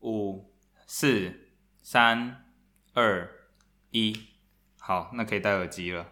[0.00, 0.52] 五、
[0.86, 1.32] 四、
[1.82, 2.44] 三、
[2.92, 3.28] 二、
[3.90, 4.14] 一，
[4.78, 6.06] 好，那可以戴耳机了。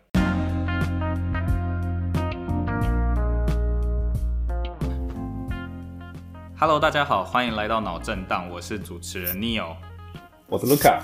[6.59, 9.77] Hello，大家好，欢迎来到脑震荡，我是主持人 Neo，
[10.47, 10.99] 我是 Luca。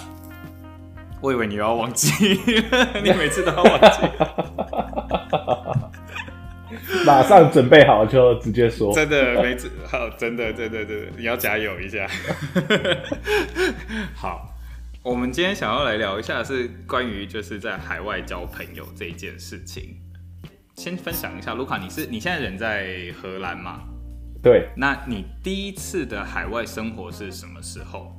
[1.21, 2.11] 我以为你要忘记，
[3.05, 3.99] 你每次都要忘记。
[7.07, 12.09] 马上准备好就直接说，真的没次好，真的，真的，真的，你要加油一下。
[14.15, 14.55] 好，
[15.03, 19.97] 我们今天想要来聊一下是关于就是在海外交朋友这一件事情。
[20.77, 23.81] 先分享一下，卢卡，你是你现在人在荷兰吗？
[24.43, 24.69] 对。
[24.77, 28.17] 那你第一次的海外生活是什么时候？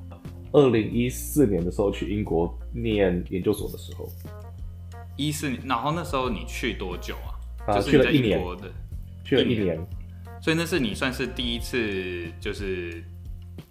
[0.52, 4.08] 二零一四年的时候去英国念研究所的时候。
[5.18, 7.31] 一四年，然后那时候你去多久啊？
[7.66, 8.72] 啊，就是你在英国的，
[9.24, 9.88] 去了一年，去了一年，
[10.42, 13.04] 所以那是你算是第一次，就是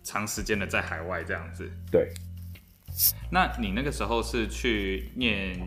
[0.03, 1.71] 长时间的在海外这样子。
[1.91, 2.09] 对，
[3.31, 5.59] 那你那个时候是去念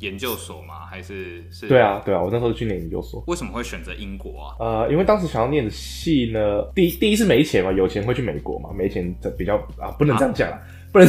[0.00, 0.84] 研究所吗？
[0.86, 1.68] 还是是？
[1.68, 3.22] 对啊，对啊，我那时候去念研究所。
[3.26, 4.56] 为什么会选择英国啊？
[4.58, 10.50] 呃，因为当时想要念的系呢，第一第一是没钱嘛，有钱会去美国嘛，没钱这比较啊，不能这样讲。
[10.50, 10.60] 啊
[10.92, 11.08] 不能，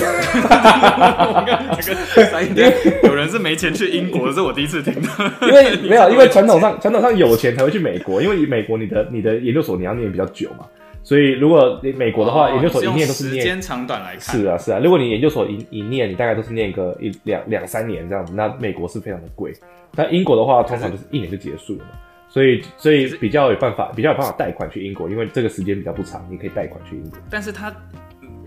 [3.03, 5.09] 有人是没钱去英国，这是我第一次听到。
[5.45, 10.65] 因为没有，因为传统上传统上有钱才会去美国，因为美国你的你的研究所你要念比较久嘛，
[11.03, 14.39] 所以如果你美国的话，哦、研究所一念都是念时间长短来看。
[14.39, 19.53] 是啊是啊，如果你研究所一一念，你大概都是念个一两两三年这样子，那美国是非常的贵。
[19.95, 21.89] 但英国的话，通常就是一年就结束了嘛，
[22.29, 27.19] 所以所以比较有办法比较有办法贷款去英国，因为这个时间比较不长，你可以贷款去英国。
[27.29, 27.69] 但是它。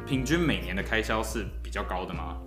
[0.07, 2.39] 平均每年的开销是比较高的吗？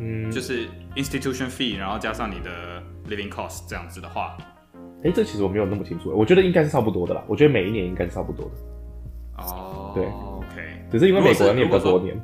[0.00, 4.36] 嗯，就是 institution fee，然后加上你的 living cost 这样子的话，
[4.74, 7.22] 哎、欸，这其实我没有那么清楚，我觉得应该是差不多的啦。
[7.28, 9.42] 我觉得每一年应该是差不多的。
[9.42, 12.20] 哦，对，OK，只是因为美国要念比较多年。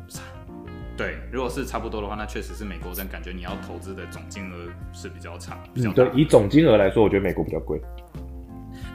[0.96, 7.80] 对，如果是差不多的话，那确实是美国人感觉你要投资的总金额是比较长，比较对，以总金额来说，我觉得美国比较贵。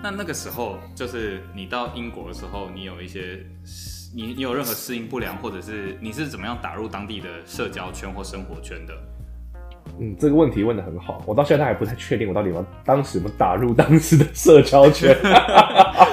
[0.01, 3.46] 那那个时候，就是你到英国的时候，你有一些。
[4.16, 8.94] 你你有任何适应不良，或者是你是怎么样打入当地的社交圈或生活圈的？
[10.00, 15.16] 嗯，这个问题问的很好，我到现在还不太确定我到底有当时怎么打入当时的社交圈，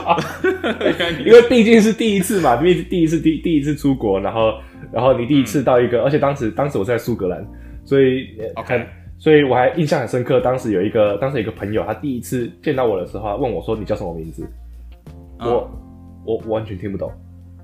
[1.25, 4.55] 因为毕竟是第一次嘛，毕竟是第一次第第一次出国，然后
[4.93, 7.47] 然后你第一次到一个，嗯、而且当时当时我在苏格兰，
[7.85, 8.87] 所以 OK，
[9.19, 14.47] 所以我还印象很深刻，当时有一个当时有一个朋友，他第一次见到我的时候，问我说，你叫什么名字？
[15.41, 15.71] 嗯、我
[16.25, 17.13] 我完全听不懂。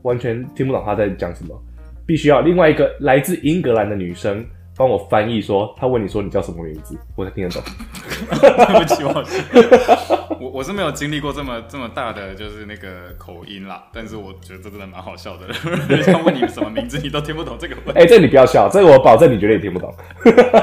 [0.02, 1.60] 完全听不懂他在讲什么，
[2.06, 4.44] 必须要另外一个来自英格兰的女生
[4.76, 7.62] 帮我翻译，说他问你说你叫什么名字，我才听得懂。
[8.22, 15.46] 对不起，我 我我是没有经历过这么这么大的就是那个口音啦，但是我觉得这真的蛮好笑的。
[15.88, 18.00] 人家问你什么名字，你都听不懂这个问题。
[18.00, 19.94] 哎、欸，这你不要笑，这个我保证你绝对也听不懂。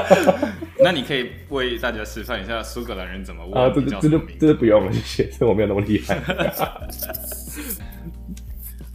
[0.82, 3.70] 那你可以为大家示范一下苏格兰人怎么问啊？
[3.74, 6.18] 这个这个这个不用了，谢谢，这我没有那么厉害。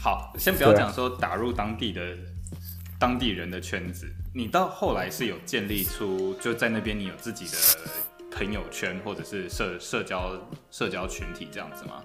[0.05, 1.99] 好，先不要讲说打入当地的
[2.99, 4.05] 当地人的圈子，
[4.35, 7.51] 你到后来是有建立出就在那边你有自己的
[8.29, 10.33] 朋友圈或者是社社交
[10.69, 12.03] 社交群体这样子吗？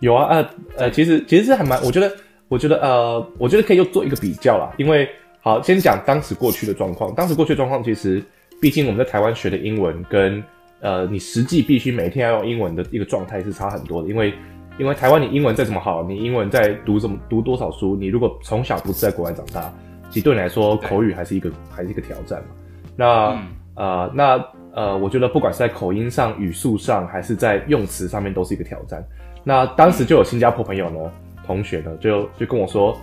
[0.00, 2.10] 有啊，呃呃，其实其实是还蛮，我觉得
[2.48, 5.06] 我觉得呃，我觉得可以又做一个比较啦，因为
[5.42, 8.24] 好，先讲当时过去的状况，当时过去的状况其实，
[8.62, 10.42] 毕竟我们在台湾学的英文跟
[10.80, 14.32] 呃你实际必须每天要用英文的一个状态是差很多的，因为。
[14.76, 19.72] 因为台湾，你英文再怎么好，你英文再读怎么读多少书，你如果从小不是在国外长大，
[20.10, 22.48] 其实对你来说口语还是一个还是一个挑战嘛。
[22.96, 23.46] 那、嗯、
[23.76, 29.04] 呃那呃，我觉得不管是在口音上、语速上，还是在用词上面，都是一个挑战。
[29.44, 31.12] 那当时就有新加坡朋友呢，
[31.46, 32.96] 同学呢，就就跟我说：“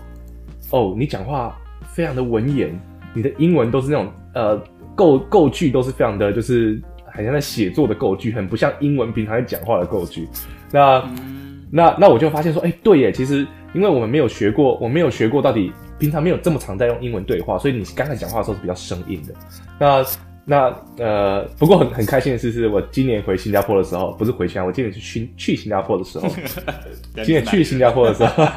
[0.72, 1.58] 哦，你讲话
[1.94, 2.78] 非常的文言，
[3.14, 4.62] 你的英文都是那种呃
[4.94, 10.28] 构构句都是非常的，就是好像在写作的构句，很不像英文平常在讲话的构句。”
[10.72, 11.02] 那。
[11.72, 19.34] 嗯那那我就发现说，哎、欸，对耶，其实因为我们没有学过，我没有学过到底平常没有这么常在用英文对话，所以你刚才讲话的时候是比较生硬的。
[19.80, 20.06] 那
[20.44, 26.28] 那呃，不过很很开心的是，是我今年回新加坡的时候，不是回新加坡，我今年是去去新加坡的时候，
[27.24, 28.44] 今年去新加坡的时候，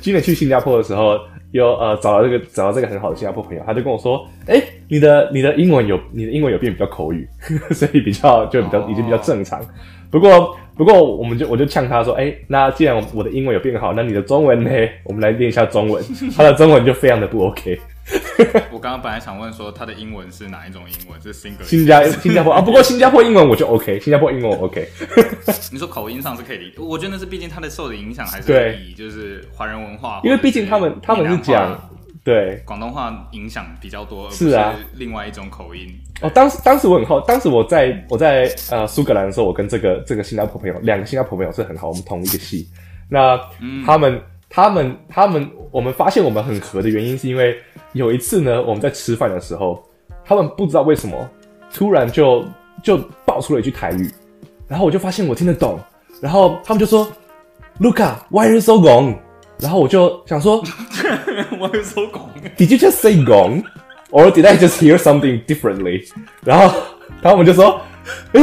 [0.00, 1.18] 今年去新加坡的时候，
[1.50, 7.28] 有呃找到这个找到这个很好的新加坡朋友，他就跟我说，哎、欸，你的你的英文有你的英文有变比较口语，
[7.72, 9.60] 所以比较就比较已经比较正常。
[10.12, 14.70] 不过，不过，我们就我就呛他说：“哎、欸，那既然我的英文有变好，那你的中文呢？
[15.04, 16.04] 我们来练一下中文。
[16.36, 17.80] ”他的中文就非常的不 OK。
[18.70, 21.18] 我刚刚本来想问说他的英文是哪一种英文？
[21.22, 24.86] 是 Singlish 新加新加坡啊，不过新加坡英文我就 OK，新加坡英文我 OK。
[25.72, 31.90] 你说口音上是可以理解，我觉得那是毕竟他的受的影响还是以就是华人文化，因为毕竟他们他们是讲
[32.24, 35.88] 对广东话影响比较多，是啊，另外一种口音。
[36.20, 42.68] 哦，当时当时我很好，当时我在我在呃苏格兰的时候，我跟这个这个新加坡朋友，两个新加坡朋友是很好，我们同一个系。
[43.08, 47.56] 那、嗯、他们他们他们，我们发现我们很合的原因，是因为
[47.92, 49.82] 有一次呢，我们在吃饭的时候，
[50.24, 51.28] 他们不知道为什么
[51.74, 52.44] 突然就
[52.84, 54.08] 就爆出了一句台语，
[54.68, 55.76] 然后我就发现我听得懂，
[56.20, 57.10] 然后他们就说
[57.80, 59.16] ，Luca，why are you so gong？
[59.62, 60.62] 然后我就想说
[61.04, 66.06] are you so gong？Did you just say gong？Or did I just hear something differently？
[66.44, 66.74] 然后，
[67.22, 67.80] 然后我们就说，
[68.32, 68.42] 诶，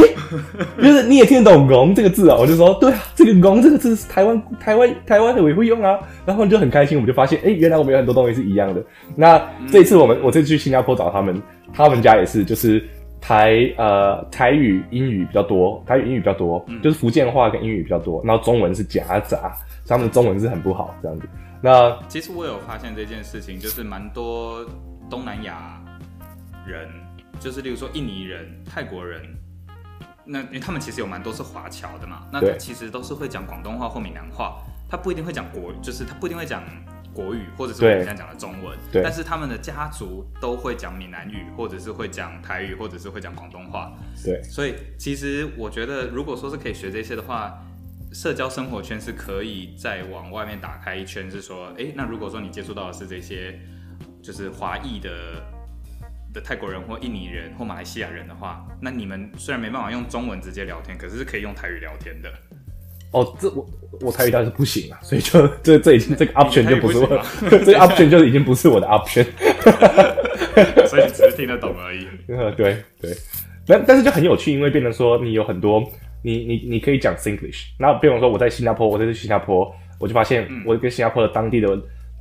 [0.82, 2.36] 就是你也听得懂“拱”这个字啊？
[2.36, 5.96] 我就说，对啊，这个“拱”这个字是台湾台湾台湾的也会用啊。
[6.26, 8.82] 然后就很开心，我们就发现，诶，原来我们有很多东西是一样的。
[9.14, 9.40] 那
[9.70, 11.40] 这一次我们，我这次去新加坡找他们，
[11.72, 12.84] 他们家也是，就是
[13.20, 19.56] 台呃台语英语比较多，台语英语比较多，就是福建话跟英语比较多，然后中文是夹杂，
[19.86, 21.28] 他们的中文是很不好这样子。
[21.62, 24.64] 那其实我有发现这件事情，就是蛮多。
[25.10, 25.82] 东南亚
[26.64, 26.88] 人，
[27.40, 29.20] 就是例如说印尼人、泰国人，
[30.24, 36.62] 那因为他们其实有蛮多是华侨的嘛，那他其实都是会讲广东话或闽南话，他不一定会讲国，就是他不一定会讲
[37.14, 43.92] 国语，或者是我们现在讲的中文，但是他们的家族都会讲闽南语，或者是会讲台语，或者是会讲广东话，
[44.24, 47.58] 对，所以其实我觉得，如果说是可以学这些的话，
[48.12, 53.58] 社交生活圈是可以再往外面打开一圈，是说，哎，那如果说你接触到的是这些。
[54.22, 55.42] 就是华裔的
[56.34, 62.30] 的泰国人或印尼人或马来西亚人的话，那你们虽然没办法用中文直接聊天，可是是可以用台语聊天的。
[63.12, 63.66] 哦，这我
[64.00, 67.06] 我台语当然是不行啊，所以就这这已经这个 option 就不是我，
[67.50, 69.24] 这个 option 就已经不是我的 option，
[70.86, 72.06] 所以你只是听得懂而已。
[72.32, 73.10] 呃，对对，
[73.66, 75.82] 但但是就很有趣，因为变成说你有很多
[76.22, 81.68] 你你你可以讲 Singlish，那比方说我在新加坡，我在新加坡，我就发现我跟新加坡的当地的。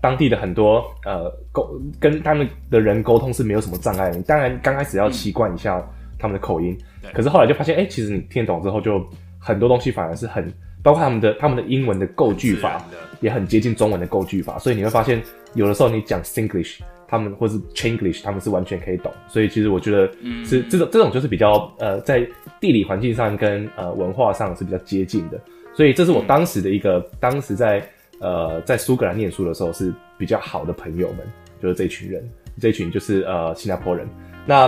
[0.01, 5.85] 当地的很多呃沟跟他们的人沟通是没有什么障碍的，你当然刚开始要习惯一下
[6.17, 9.05] 他们的口音，嗯、可是后来就发现，哎、欸，其实你听懂之后，就
[9.37, 10.49] 很多东西反而是很，
[10.81, 12.83] 包括他们的他们的英文的构句法
[13.21, 15.21] 也很接近中文的构句法，所以你会发现，
[15.53, 19.11] 有的时候你讲 Singlish，他们或是 Chinglish，他们是完全可以懂。
[19.27, 20.11] 所以其实我觉得
[20.45, 22.27] 是这种、嗯、这种就是比较呃在
[22.59, 25.39] 地理环境上跟呃文化上是比较接近的，
[25.73, 27.83] 所以这是我当时的一个、嗯、当时在。
[28.21, 31.19] 呃，在苏格兰念书的时候是比较好的朋友们，
[31.61, 32.21] 就是这群人，
[32.59, 34.05] 这群就是呃新加坡人。
[34.45, 34.67] 那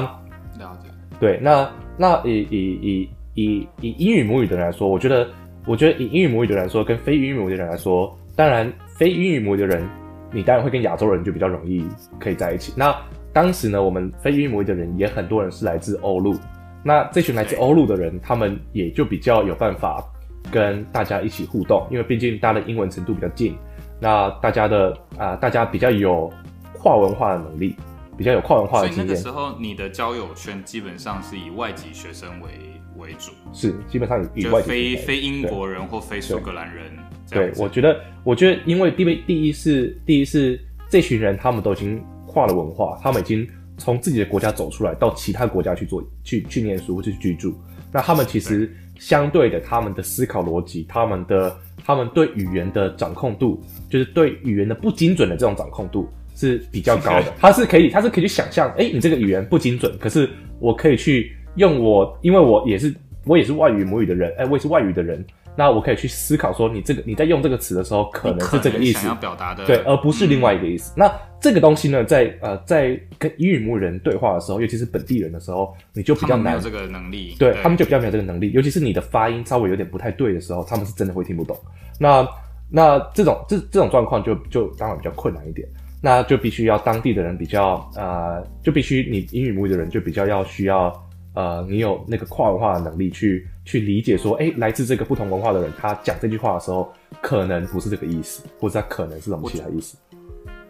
[0.58, 0.88] 了解，
[1.20, 5.28] 对，那那以以以以以英语母语的人来说，我觉得，
[5.66, 9.88] 我觉得以英语母语的人来说，跟非英语母语的人来说，当然非英语母语的人，
[10.32, 11.86] 你当然会跟亚洲人就比较容易
[12.20, 12.74] 可以在一起。
[12.76, 12.96] 那
[13.34, 16.36] 当时呢，我们非英语母语的人也很多人是来自欧陆，
[16.84, 20.04] 那这群来自欧陆的人，他们也就比较有办法。
[20.52, 23.56] 跟大家一起互动，因为毕竟大家的英文程度比较近，
[24.00, 26.34] 那大家的啊、大家比较有
[26.74, 27.76] 跨文化的能力，
[28.18, 29.08] 比较有跨文化的经验。
[29.08, 32.50] 那时候，你的交友圈基本上是以外籍学生为
[32.98, 36.86] 为主，是基本上以外非非英国人或非苏格兰人。
[37.30, 40.60] 对，我觉得，我觉得，因为第一第一是第一是
[40.90, 43.48] 这群人，他们都已经跨了文化，他们已经
[43.78, 47.54] 从自己的国家走出来，到其他国家去做去去念书或去居住，
[47.92, 48.70] 那他们其实。
[49.00, 53.60] 相对的，他们的思考逻辑，他们的他们对语言的掌控度，
[53.90, 57.34] 就是对语言的不精准的这种掌控度是比较高的。
[57.40, 62.94] 他是可以，他是可以去想象，哎、欸，你这个语言不精准，可是我可以去用我，因为我也是
[63.26, 65.24] 我也是外语母语的人，哎、欸，我也是外语的人。
[65.54, 70.94] 那我可以去思考说，你这个你在用这个词的时候，可能是这个意思，想要表达的，对，而不是另外一个意思。
[70.94, 78.50] 嗯、那这个东西呢，在呃，在跟英语母语人对话的时候，尤其是本地人的时候，你就比较难，没有这个能力，对，对他们就比较没有这个能力。
[78.54, 81.58] 尤其是你的发音稍微有点不太对的时候，他们是真的会听不懂。
[82.00, 82.26] 那
[82.70, 85.68] 那这种这这种状况就就当然比较困难一点，
[86.02, 90.90] 那就必须要当地的人比较呃，就必须你英语母语的人就比较要需要。
[91.34, 99.98] 呃，你有那个跨文化的能力去去理解说，哎、欸，来自这个不同文化的人，他讲这句话的时候，可能不是这个意思，或者他可能是什么其他意思。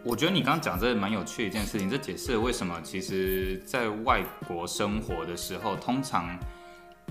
[0.03, 6.37] 我觉得你刚刚讲这蛮有趣的一件事情，这解释了为什么其实，在外国生活的时候，通常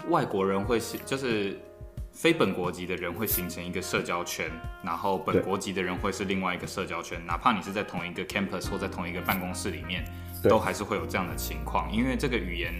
[0.08, 1.56] 外国人会就是
[2.12, 4.50] 非本国籍的人会形成一个社交圈，
[4.84, 7.20] 然后本国籍的人会是另外一个社交圈。
[7.24, 10.04] 哪怕你是在同一个 campus 或在同一个办公室里面，
[10.42, 11.92] 都还是会有这样的情况。
[11.92, 12.74] 因为这个语言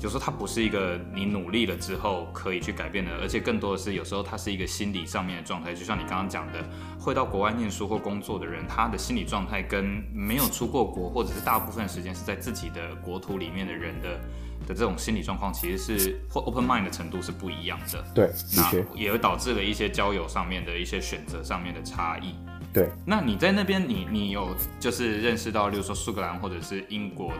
[0.00, 5.72] 有时候它不是一个你努力了之后可以去改变的，而且更多的是有时候它是一个心理上面的状态。
[5.72, 6.62] 就像你刚刚讲的，
[6.98, 14.20] 会到国外念书或工作的人，他的心理状态跟没有出过国，或者是大部分时间是在自己的国土里面的人的。
[14.66, 22.34] 的这种心理状况其实是或 open mind 的程度是不一样的，对，那也会导致了一些交友上面的一些选择上面的差异，
[22.72, 22.88] 对。
[23.04, 27.30] 那你在那边，你你有就是认识到，例如说苏格兰或者是英国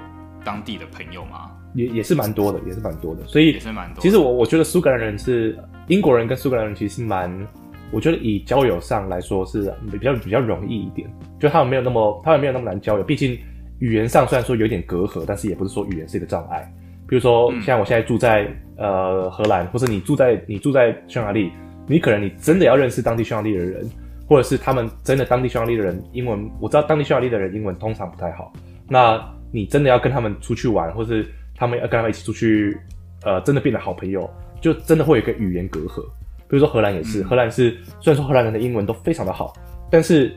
[0.44, 1.50] 当地的朋友吗？
[1.74, 4.00] 也也是蛮多的，也是蛮多的，所以也是蛮多。
[4.00, 7.30] 其实我我觉得苏格兰人是英国人跟苏格兰人其实是蛮，
[7.90, 13.38] 我觉得以交友上来说是比较比较容易一点，就他们没有那么他们没有那么难交友，毕竟
[13.80, 16.72] 语言上虽然说有点隔阂，但是也不是说语言是一个障碍。
[17.06, 18.44] 比如说，像我现在住在、
[18.78, 21.52] 嗯、呃荷兰，或者你住在你住在匈牙利，
[21.86, 23.86] 你可能你真的要认识当地匈牙利的人，
[24.26, 28.50] 或者是他们真的当地匈牙利的人英文，我知道当地匈牙利的人英文通常不太好，
[28.88, 32.76] 那你真的要跟他们出去玩，或是他们要跟他们一起出去，
[33.24, 34.28] 呃，真的变得好朋友，
[34.60, 36.02] 就真的会有一个语言隔阂。
[36.48, 39.52] 比如说荷兰也是，嗯、荷兰是虽然说荷兰人的英文都非常的好，
[39.90, 40.32] 但是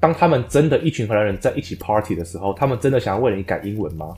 [0.00, 4.14] 当他们真的一群荷兰人在一起 party 的时候，他们真的想要为了你改英文吗？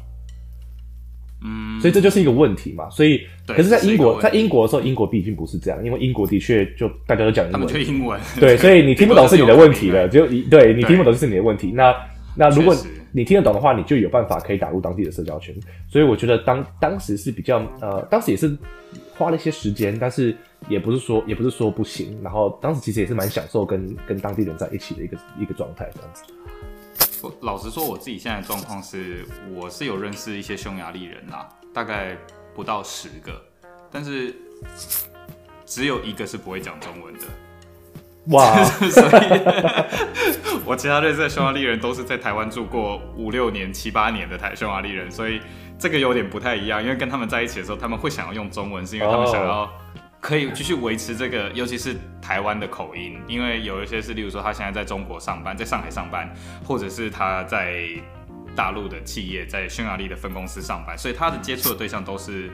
[1.45, 2.91] 嗯，所以这就是一个问题嘛。
[2.91, 11.71] 所以，可是，在英国，在英国的时候，英国毕竟不是这样，因为英国的确就大家都讲英文，他们英文，对，所以你听不懂是你的问题了，就你对你听不懂是你的问题。
[11.71, 11.95] 那
[12.35, 12.75] 那如果
[13.19, 15.53] 你听得懂的话，你就有办法可以打入当地的社交圈。
[15.89, 18.57] 所以我觉得当当时是比较呃，当时也是
[19.17, 20.37] 花了一些时间，但是
[20.69, 22.17] 也不是说也不是说不行。
[22.23, 26.23] 然后当时其实也是蛮享受跟跟当地人在一起的一个 一个状态这样子。
[27.41, 32.17] 老实说，我自己现在的状况是，我是有认识一些匈牙利人啦，大概
[32.55, 33.33] 不到十个，
[33.91, 34.33] 但是
[35.67, 37.23] 只有一个是不会讲中文的。
[38.31, 38.63] 哇！
[38.65, 39.41] 所以，
[40.65, 45.41] 我其他认识的匈牙利人都是在台湾住过五六年、七八年的台匈牙利人，所以
[45.79, 46.83] 这个有点不太一样。
[46.83, 49.71] 因为跟他们在一起的时候，他们会想要用中文，是因为他们想要。
[50.21, 56.29] 可以继续维持这个，尤其是台湾的口音，因为有一些是，例如说他现在在中国上班，在上海上班，
[56.67, 57.85] 或者是他在
[58.57, 62.51] 大陆的企业，在匈牙利的分公司上班，所以他的接触的对象都是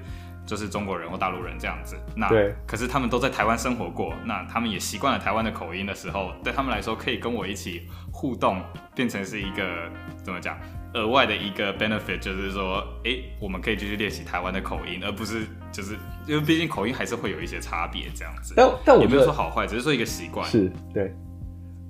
[0.46, 1.96] 就是中国人或大陆人这样子。
[2.16, 8.60] 那对，可是他们都在台湾生活过，那他们也习惯了台湾的口音的时候，对他们来说，可以跟我一起互动，
[8.94, 9.90] 变成是一个
[10.22, 10.56] 怎么讲？
[10.94, 18.54] 额外的一个 benefit 就是说，哎、欸，我们可以继续练习台湾的口音，而不是就是因为毕竟口音还是会有一些差别这样子。
[18.56, 20.48] 但但我没有说好坏，只是说一个习惯。
[20.48, 21.12] 是对。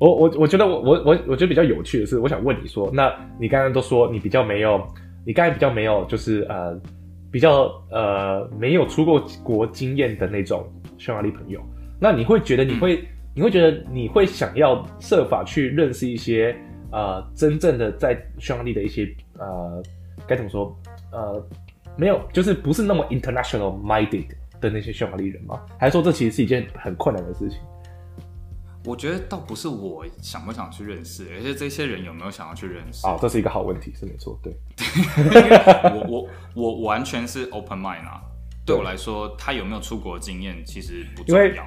[0.00, 4.82] 我我我觉得我我我我觉得比较有趣的是，我想问你说，那你刚刚都说你比较没有，
[5.24, 6.74] 你刚才比较没有就是呃
[7.34, 11.60] 比较呃没有出过国经验的那种匈牙利朋友，
[12.00, 16.54] 那你会觉得你会、嗯、你会觉得你会想要设法去认识一些？
[16.92, 19.82] 呃，真正的在匈牙利的一些呃，
[20.28, 20.72] 该怎么说？
[21.10, 21.44] 呃，
[21.96, 24.28] 没有，就是不是那么 international minded
[24.60, 25.60] 的那些匈牙利人吗？
[25.76, 27.58] 还是说这其实是一件很困难的事情？
[28.84, 33.06] 我觉得倒不是我想不想去认识，而是这些人有没有想要去认识。
[33.06, 34.52] 哦，这是一个好问题，是没错，对。
[35.94, 38.20] 我我我完全是 open mind 啊，
[38.66, 41.64] 对我来说，他有没有出国经验其实不重要。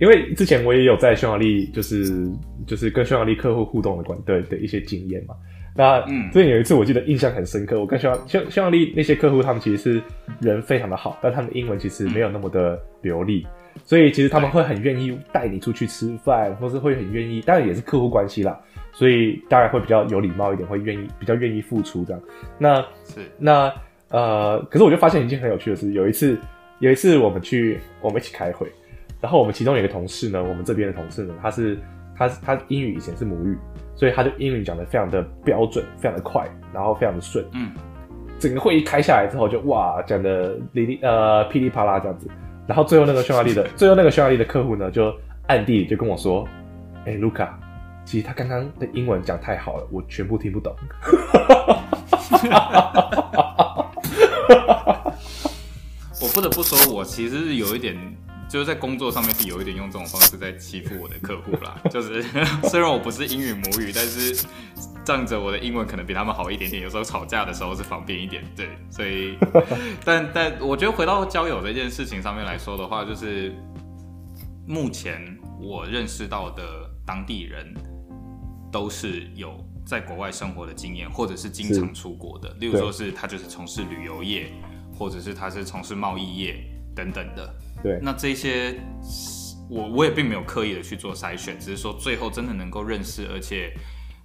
[0.00, 2.28] 因为之前我也有在匈牙利，就是
[2.66, 5.34] 就是跟匈牙利客户互动的关对的一些经验嘛。
[5.76, 10.02] 那嗯，之前有一次我记得印象很深刻，我跟匈牙匈匈牙利那些客户，他们其实是
[10.40, 13.46] 人非常的好，但他们的英文其实没有那么的流利，
[13.84, 18.58] 所以其实他们会很愿意带你出去吃饭，或是会很愿意，当然也是客户关系啦，
[18.92, 22.22] 所以当然会比较有礼貌一点，会愿意比较愿意付出这样。
[22.58, 23.72] 那是那
[24.08, 26.38] 呃，可是我就发现一件很有趣的事，有一次
[26.78, 28.66] 有一次我们去我们一起开会。
[29.20, 31.78] 然后我们其中有一个同事呢，我们这边的同事呢，他是
[32.16, 33.56] 他他英语以前是母语，
[33.94, 37.44] 所以他就英语讲的非常的标准，非常的快，然后非常的顺。
[37.52, 37.70] 嗯，
[38.40, 42.28] 整个会议开下来之后就，就哇讲的哩哩呃噼里啪啦这样子。
[42.66, 45.14] 然后最后那个匈牙利的最后那个匈牙利的客户呢，就
[45.48, 46.46] 暗地里就跟我说
[47.06, 47.58] ：“哎，卢卡，
[48.04, 50.74] 其实他刚刚的英文讲太好了，我全部听不懂。
[56.20, 57.96] ”我不得不说，我其实是有一点。
[58.48, 61.74] 就是在工作上面是有一点用这种方式在欺负我的客户啦。
[61.88, 62.22] 就是
[62.68, 64.46] 虽然我不是英语母语，但是
[65.04, 68.42] 仗着我的英文可能比他们好一点点，有时候吵架的时候是方便一点。
[68.56, 69.36] 对，所以，
[70.04, 73.54] 但但我觉得回到交友这件事情上面来说的话，就是
[74.66, 75.20] 目前
[75.60, 76.62] 我认识到的
[77.04, 77.74] 当地人
[78.70, 79.52] 都是有
[79.84, 82.54] 在国外生活的经验，或者是经常出国的。
[82.60, 84.52] 例如说是他就是从事旅游业，
[84.96, 87.54] 或者是他是从事贸易业等等的。
[87.82, 88.78] 对，那这些
[89.68, 93.72] 我我也并没有刻意的去做筛选，只是说最后真的能够认识而且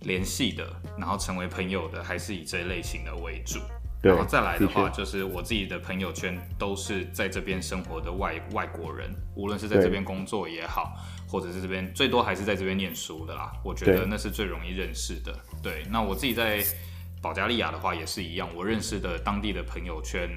[0.01, 0.65] 联系的，
[0.97, 3.59] 然后成为朋友的，还是以这类型的为主。
[3.99, 10.93] 然后再来的话，就是我自己的朋友圈都是在这边生活的外外国人，无论是在这边工作也好，
[11.27, 13.51] 或者是这边最多还是在这边念书的啦。
[13.65, 15.37] 我觉得那是最容易认识的。
[15.63, 16.63] 对，那我自己在
[17.23, 20.29] 保加利亚的话也是一样，我认识的当地的朋友圈，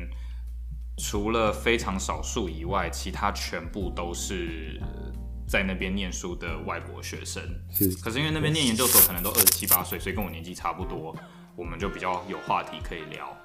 [0.97, 4.81] 除了非常少数以外，其他全部都是
[5.51, 7.43] 在那边念书的外国学生。
[7.71, 11.15] 是，可是因为那边念研究所可能都二十七八岁，所以跟我年纪差不多，
[11.57, 13.37] 我们就比较有话题可以聊。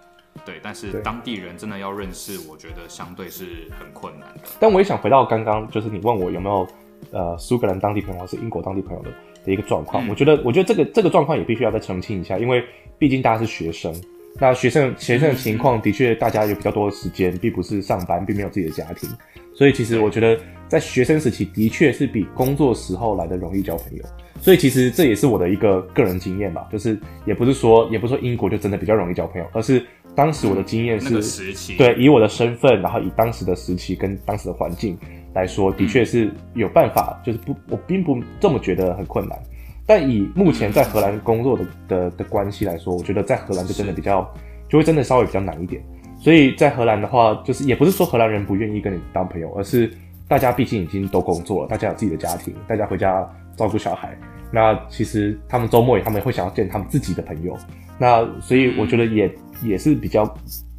[0.46, 4.42] 对，但是当地人真的要认识，我觉得相对是很困难的。
[4.60, 6.68] 但我也想回到刚刚，就是你问我有没有
[7.12, 9.10] 呃苏格兰当地朋友或是英国当地朋友的
[9.44, 10.06] 的一个状况。
[10.06, 12.64] 嗯、我觉得，我觉得这个这个状况也必须要再澄清一下，因为
[13.00, 13.92] 毕竟大家是学生，
[14.40, 19.10] 那学生学生的情况的确大家有比较多的时间，并不是上班，并没有自己的家庭，
[19.56, 24.04] 所以其实我觉得在学生时期的确是比工作时候来的容易交朋友。
[24.42, 29.86] 所以其实这也是我的一个个人经验吧，就是也不是说也不是说英国就真的比较容易交朋友，而是。
[30.14, 34.98] 当时我的经验是，那个时期，对，以我的身份，然后以当时的时期跟当时的环境
[35.34, 39.38] 来说，的确是有办法，就是不，我并不这么觉得很困难。
[39.86, 44.26] 但以目前在荷兰工作的的的关系来说，我觉得在荷兰就真的比较，
[44.70, 45.84] 就会真的稍微比较难一点。
[46.18, 49.92] 所以在荷兰的话，就是也不是说荷兰人不愿意跟你当朋友，而是
[50.27, 54.17] 大家毕竟已经都工作了，大家有自己的家庭，大家回家照顾小孩。
[54.51, 57.58] 那其实他们周末也他们会想要见他们自己的朋友。
[57.98, 59.34] 那所以我觉得也。
[59.63, 60.24] 也是比较，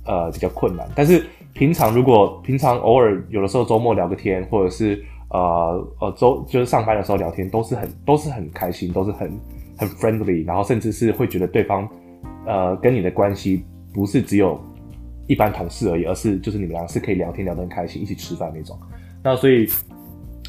[0.05, 0.87] 呃，比较困难。
[0.95, 1.25] 但是
[1.55, 9.33] 平常如果平常偶尔有的时候周末聊个天，或者是呃呃周就是上班的时候聊天，都是很都是很开心，都是很
[9.79, 11.89] 很 friendly，然后甚至是会觉得对方
[12.45, 14.61] 呃跟你的关系不是只有
[15.27, 18.79] 一般同事而已，而是就是你们俩是可以聊天聊得很开心，一起吃饭那种。
[19.27, 19.67] 那所以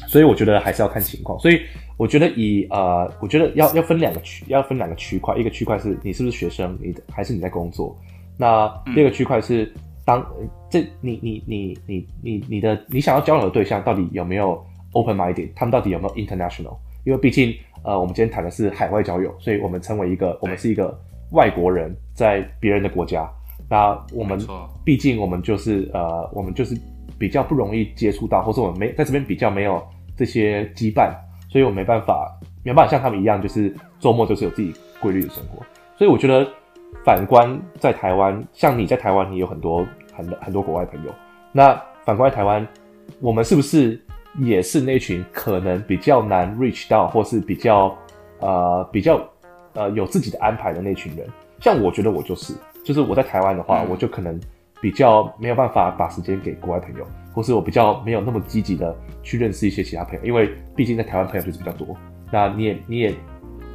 [0.06, 1.36] 所以我觉得还是要看情况。
[1.40, 1.62] 所以
[1.96, 7.98] 我觉得以呃我觉得要要分两个区要分两个区块，一个区块是你是不是学生，你的还是你在工作。
[8.36, 10.24] 那第二个区块是当
[10.70, 16.76] 这你你你你你你的你想要交流的对象到底有没有 open minded，他们到底有没有 international？
[17.04, 20.96] 因为毕竟呃我们今天谈的是海外交友，所以我们称为一个我们是一个
[21.32, 23.28] 外国人在别人的国家。
[23.68, 24.38] 那我们
[24.84, 26.78] 毕竟我们就是呃我们就是
[27.18, 29.82] 比较不容易接触到，或是我们没在这边比较没有
[30.16, 31.10] 这些羁绊，
[31.50, 32.32] 所以我没办法
[32.62, 35.62] 没办法像他们一样，就是周末就是有自己规律的生活。
[35.96, 36.48] 所以我觉得。
[37.04, 41.12] 反观在台湾，像你在台湾，你有很多很很多国外朋友。
[41.52, 42.66] 那反观在台湾，
[43.20, 44.00] 我们是不是
[44.38, 47.94] 也是那群可能比较难 reach 到，或是比较
[48.40, 49.22] 呃比较
[49.74, 51.28] 呃有自己的安排的那群人？
[51.60, 54.40] 像我觉得我就是，就是我在台湾的话，嗯、我就可能
[54.80, 61.96] 比较没有办法把时间给国外朋友，或是我比较没有那么积极的去认识一些其他朋友，因为毕竟在台湾朋友就是比较多。
[62.30, 63.14] 那你也你也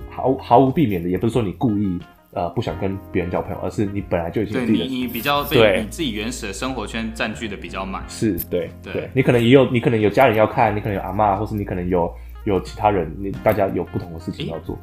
[0.10, 2.00] 毫毫无避免的，也不是说你故意。
[2.36, 8.04] 呃，不想跟别人交朋友，而是你本来就已经对你，你比较被你自己原始的生活圈占据的比较满。
[8.08, 12.12] 是，对，对，对，你可能也有，你可能有家人要看，你可能有阿妈，或是你可能有
[12.46, 14.76] 有其他人，你大家有不同的事情要做。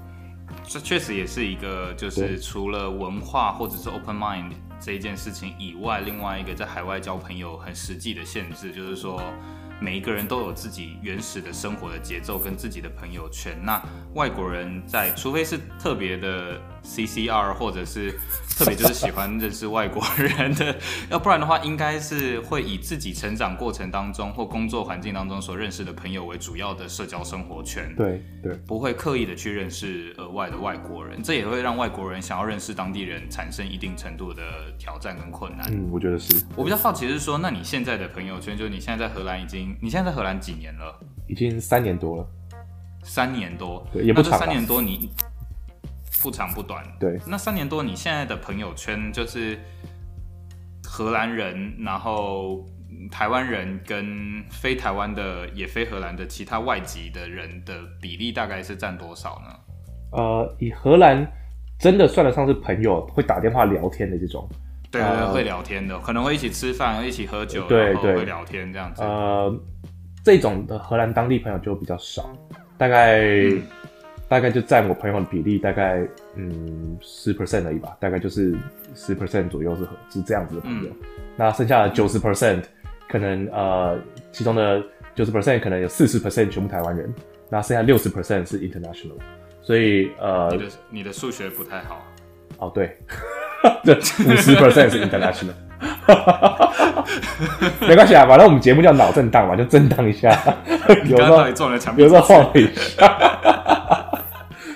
[0.63, 9.23] 这确实也是一个，就是除了文化或者是 open mind 这一件事情以外，另外一个在海外交朋友很实际的限制，就是说。
[9.83, 13.59] 每一个人都有自己原始的生活的节奏跟自己的朋友圈。
[13.65, 18.21] 那外国人在，除非是特别的 CCR，或者是
[18.61, 20.77] 特别就是喜欢认识外国人的，
[21.09, 27.91] 要不然的话，应该是会以自己成长过程当中或工作环境当中所认识的朋友为主要的社交生活圈。
[27.97, 34.43] 对对，不会刻意的去认识额外的外国人，这也会让外国人想要认识当地人产生一定程度的
[34.79, 35.67] 挑战跟困难。
[35.73, 36.45] 嗯，我觉得是。
[36.55, 39.75] 我比较好奇是说，那你现在的朋友圈，就是你现在在荷兰已经。
[39.81, 40.95] 你现在在荷兰几年了？
[41.27, 42.27] 已经三年多了。
[43.03, 44.39] 三年多，对，也不长。
[44.39, 45.11] 三年多，你
[46.23, 46.85] 不长不短。
[46.99, 49.59] 对，那三年多，你现在的朋友圈就是
[50.85, 52.65] 荷兰人，然后
[53.11, 59.55] 台湾人跟非台湾的，也非荷兰的其他外籍的人的比例大概是占多少呢？
[60.13, 61.31] 呃，以荷兰
[61.79, 64.49] 真的算得上是朋友，会打电话聊天的这种。
[64.91, 69.03] 对，呃、会聊天的，可能会一起吃饭，一起喝酒，对对，会聊天这样子。
[69.03, 69.55] 呃，
[70.25, 72.29] 这种的荷兰当地朋友就比较少，
[72.77, 73.63] 大概、嗯、
[74.31, 78.55] 大概就占我朋友的比例大概嗯十 percent 而已吧，大概就是
[78.95, 80.89] 十 percent 左右是是这样子的朋友。
[80.89, 80.97] 嗯、
[81.35, 82.63] 那剩下的九十 percent
[83.09, 83.99] 可能呃
[84.31, 84.81] 其中的
[85.17, 87.13] 九十 percent 可能有四十 percent 全部台湾人，
[87.49, 89.19] 那剩下六十 percent 是 international。
[89.63, 92.01] 所以呃，你的你的数学不太好。
[92.59, 92.97] 哦，对。
[93.85, 95.53] 对五十 percent 是 international，
[97.87, 100.31] 没关系啊，反正我们节目叫脑震荡嘛，就震荡一下。
[101.05, 103.70] 有时候撞了墙壁，有时候晃一下。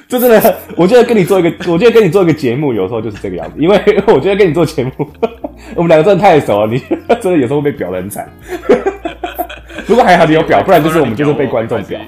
[0.06, 3.56] 就真的，我觉得跟你做一个， 我觉得跟你做一个节目，有时候就是这个样子。
[3.58, 4.92] 因为 我觉得跟你做节目，
[5.74, 6.78] 我们两个真的太熟了，你
[7.20, 8.30] 真的有时候会被表的很惨。
[9.86, 12.00] 如果还好你有表，不然就是我们就是被观众表。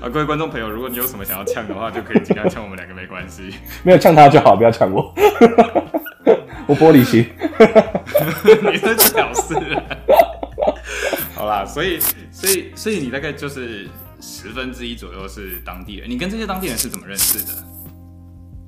[0.00, 3.54] 啊，各位观众朋友，如果你有什么想要呛的话，就可以尽量呛我们两个，没关系。
[3.82, 5.12] 没有呛他就好，不要呛我。
[6.66, 7.26] 我玻璃心。
[8.72, 9.56] 你真是屌丝。
[11.34, 11.98] 好啦，所以，
[12.30, 13.86] 所以，所以你大概就是。
[14.22, 17.52] 十分之一左右是当地人，你跟这些当地人是怎么认识的？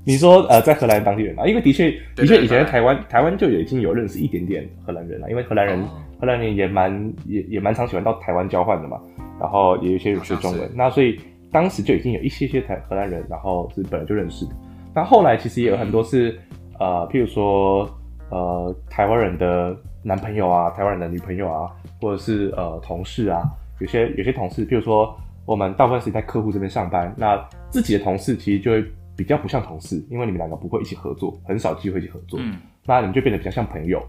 [0.05, 5.89] 你说呃，在荷兰当地人啊，因为的确的确以前在台湾台湾就已经有认识一点点荷兰人了，因为荷兰人、哦、
[6.21, 9.01] 荷兰人也蛮也也蛮常喜欢到台湾交换的嘛，
[9.41, 11.21] 然后也有一些人学中文，那所以
[11.53, 14.53] 当时就已经有一些些台荷兰人，然后是本来就认识的。
[14.93, 16.33] 那后来其实也有很多是、
[16.81, 17.89] 嗯、呃，譬如说
[18.29, 23.43] 呃，台湾人的男朋友啊，台湾人的女朋友啊，或者是呃同事啊，
[23.79, 25.17] 有些有些同事，譬如说。
[25.47, 27.37] 我们大部分时间在客户这边上班，那
[27.71, 28.85] 自己的同事其实就会
[29.17, 32.39] 比较不像同事，因为你们两个不会一起合作，很少机会一起合作。
[32.43, 34.03] 嗯，那你们就变得比较像朋友。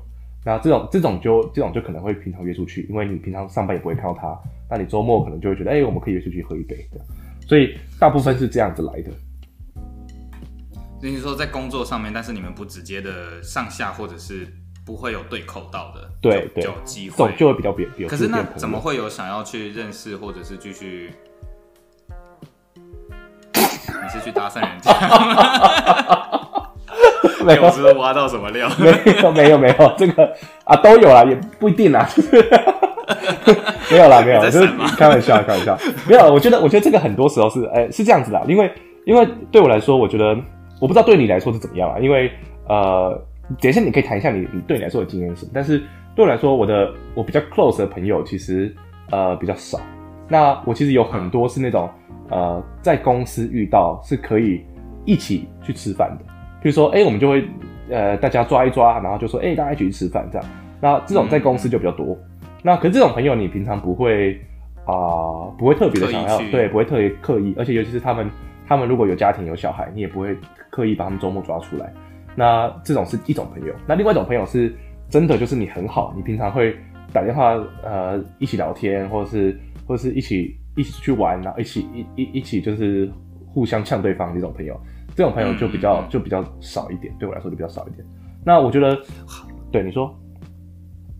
[0.45, 6.99] 那这种这种就这种就可能会平常约出去，因为你平常上班也不会看到他，那你周末可能就会觉得，哎、欸，我们可以约出去喝一杯的。
[7.47, 9.11] 所以大部分是这样子来的。
[11.01, 14.47] 你说在工作上面，但是你们不直接的上下，或者是
[14.85, 18.07] 不会有对口到的，对对，就有机会，就会比较别别。
[18.07, 21.11] 可是那怎么会有想要去认识，或者是继续？
[23.55, 24.93] 你是去搭讪人家？
[27.43, 28.69] 没有，我是不是挖到什么料？
[28.77, 28.89] 没
[29.21, 30.31] 有，没有，没有，这个
[30.63, 32.07] 啊都有啦，也不一定啦。
[33.91, 34.67] 没有啦，没有，就是
[34.97, 35.77] 开玩笑，开玩笑。
[36.07, 38.71] 没有，我觉得，我觉得这个很多时候是，哎、欸，是这样子的，因为，
[39.05, 40.35] 因为对我来说，我觉得，
[40.79, 41.99] 我不知道对你来说是怎么样啊。
[41.99, 42.31] 因为，
[42.67, 43.19] 呃，
[43.61, 45.51] 等一下你可以谈一下你，你对你来说的经验是什么。
[45.53, 45.81] 但是
[46.15, 48.73] 对我来说，我的我比较 close 的朋友其实
[49.11, 49.79] 呃比较少。
[50.27, 51.89] 那我其实有很多是那种。
[52.27, 54.65] 呃，在公司遇到是可以
[55.05, 56.25] 一起去吃饭的，
[56.59, 57.47] 比如说，哎、欸，我们就会
[57.87, 60.47] 呃大家抓一抓，然后就说，哎、欸，大家一起去吃饭这样。
[60.81, 62.17] 那这种在公司就比较多。
[62.41, 64.41] 嗯、那可是这种朋友，你平常不会
[64.85, 68.27] 啊、呃，不会特别的想要，对，不会特别刻意，而且尤其是他们，
[68.67, 70.35] 他们如果有家庭有小孩，你也不会
[70.71, 71.93] 刻意把他们周末抓出来。
[72.35, 73.73] 那这种是一种朋友。
[73.87, 74.75] 那另外一种朋友是
[75.09, 76.77] 真的就是你很好，你平常会
[77.13, 80.57] 打电话呃一起聊天，或者是或者是一起。
[80.77, 83.09] 一起去玩，然后一起一一一起就是
[83.47, 84.77] 互相呛对方这种朋友，
[85.15, 88.05] 这种朋友就比较、嗯、就比较少一点，对我来说就比较少一点。
[88.43, 89.01] 那我觉得，
[89.71, 90.13] 对你说，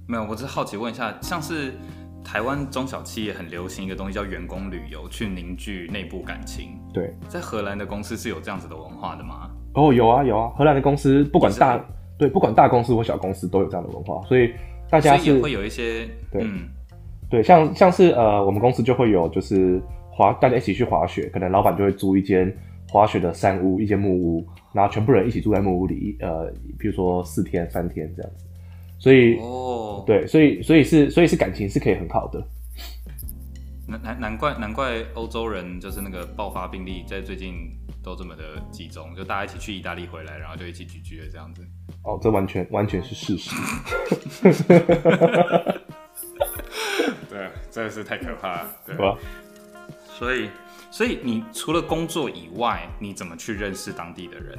[0.09, 1.73] 没有，我只是好奇问一下，像是
[2.21, 6.77] 台湾中小企业很流行一个东西叫员工旅游，去凝聚内部感情。
[6.93, 9.49] 对，在荷兰的公司是有这样子的文化的吗？
[9.75, 11.79] 哦，有啊有啊，荷兰的公司不管大
[12.17, 14.51] 对不管大公司或小公司都有这样的文化，所以
[14.89, 16.41] 大家是也会有一些对。
[16.43, 16.69] 嗯。
[17.27, 22.55] 对，像像是呃，我们公司就会有就是滑，大家一起去滑雪，可能老板就会租一间
[22.87, 26.45] 滑雪的山屋，一间木屋，然后全部人一起住在木屋里，呃，
[26.77, 28.45] 比如说四天三天这样子，
[28.99, 32.39] 所以哦，对，所以所以是所以是感情是可以很好的。
[33.87, 37.71] 难难难怪难怪欧洲人就是那个爆发病例在最近
[38.03, 41.65] 都这么的集中，就大家一起去意大利回来，然后就一起聚聚了这样子。
[42.03, 43.55] 哦，这完全完全是事实。
[47.29, 48.71] 对，真的是太可怕了。
[48.85, 48.95] 对，
[50.07, 50.49] 所以，
[50.89, 54.57] 所以你除了工作以外，你怎么去认识当地的人？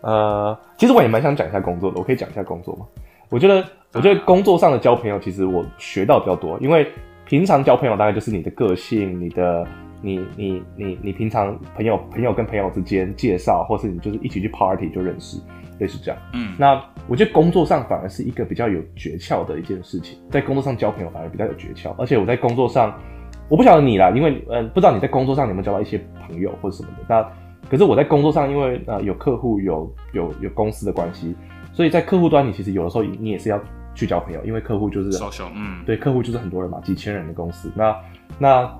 [0.00, 2.86] 呃，其实我也蛮想讲一下工作的，我可以讲一下工作吗？
[3.28, 6.92] 我觉得，我觉得工作上的交朋友，其实我学到比较多，因为
[7.26, 9.66] 平常交朋友大概就是你的个性，你的，
[10.00, 15.38] 你，你，你，你平常朋友朋友跟朋友之间介绍，或是你就是一起去 party 就认识。
[15.78, 22.98] 类似这样，嗯，那我觉得工作上反而是一个比较有诀窍的一件事情，在工作上交朋友反而比较有诀窍，而且我在工作上，
[23.46, 27.30] 我不晓得你啦，因为呃，不知道你在工作上有没有交到一些朋友或者什么的，那
[27.68, 31.36] 可是我在工作上，因为呃有客户有有有公司的关系，
[31.74, 33.60] 所以在客户端你其实有的时候你也是要
[33.96, 37.96] 去交朋友，因为客户就是，social，嗯，对，客户就是很多人嘛，几千人的公司，那
[38.38, 38.70] 那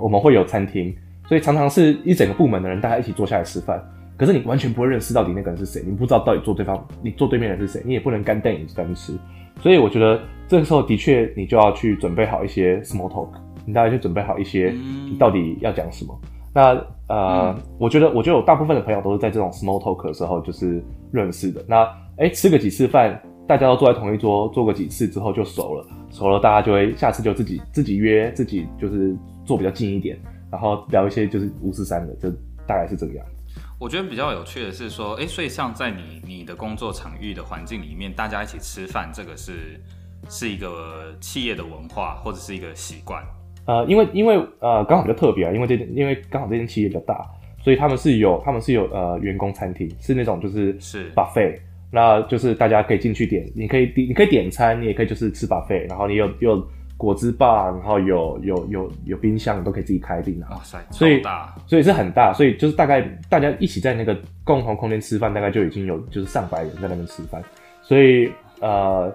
[0.00, 0.92] 我们会有餐厅，
[1.28, 3.80] 所以常常是一整个部门的人大家一起坐下来吃饭。
[4.16, 9.12] 可是你完全不会认识到底那个人是谁，你不知道到底坐对方，你坐对面的人是谁，你也不能干瞪眼在那吃。
[9.60, 13.28] 所以我觉得这个时候的确你就要去准备好一些 small talk，
[13.66, 14.74] 你大概去准备好一些
[15.10, 16.18] 你到底要讲什么。
[16.54, 16.72] 那
[17.08, 21.62] 呃，嗯、我觉得我觉得我大部分的朋友都是在这种 small talk 的时候就是认识的。
[21.68, 21.82] 那
[22.16, 30.18] 哎、欸，吃个几次饭，大家都坐在同一桌，坐个几次之后就熟了，熟了大家就会下次就自己自己约，自己就是坐比较近一点，
[30.50, 32.30] 然后聊一些就是五四三的，就
[32.66, 33.60] 大概是这个样子。
[33.78, 39.80] 我觉得比较有趣的是说，哎、欸，所以像在你你的工作场域的环境里面，大家一起吃饭，这个是
[40.28, 43.22] 是一个企业的文化或者是一个习惯。
[43.66, 47.24] 呃，因为因为呃刚好比较特别啊，因为这因为刚好这间企业比较大，
[47.62, 51.58] 所以他们是有他们是有呃员工餐厅，是那种就是是 buffet，
[51.90, 56.66] 那就是大家可以进去点，你可以点你可以点餐，你也可以就是吃 buffet，然后你有有。
[56.98, 60.46] 果汁吧，然后有有有有冰箱，你都可以自己开订的。
[60.50, 67.42] 哇塞，所以大，所以是很大，所以就是大概大家一起在那个共同空间吃饭，大概就已经有就是上百人在那边吃饭，
[67.82, 69.12] 所以呃，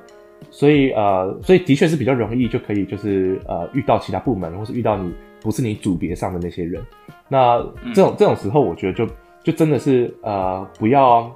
[0.51, 6.79] 所以呃，所以的确是比较容易就可以就是呃遇到其他部门，或是遇到你不是你组别上的那些人。
[7.27, 7.57] 那
[7.95, 9.07] 这种、嗯、这种时候，我觉得就
[9.43, 11.35] 就真的是呃不要，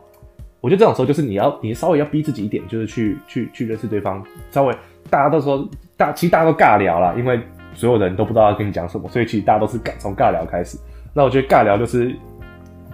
[0.66, 4.76] 我觉得这种时候就是你要你稍微要逼自己一点，就是去去去认识对方，稍微。
[5.12, 5.64] 大家都说
[5.96, 7.40] 大，其实大家都尬聊啦，因为
[7.76, 10.80] 所有人都不知道要跟你讲什么，所以其实大家都是尬从尬聊开始。
[11.14, 12.12] 那我觉得尬聊就是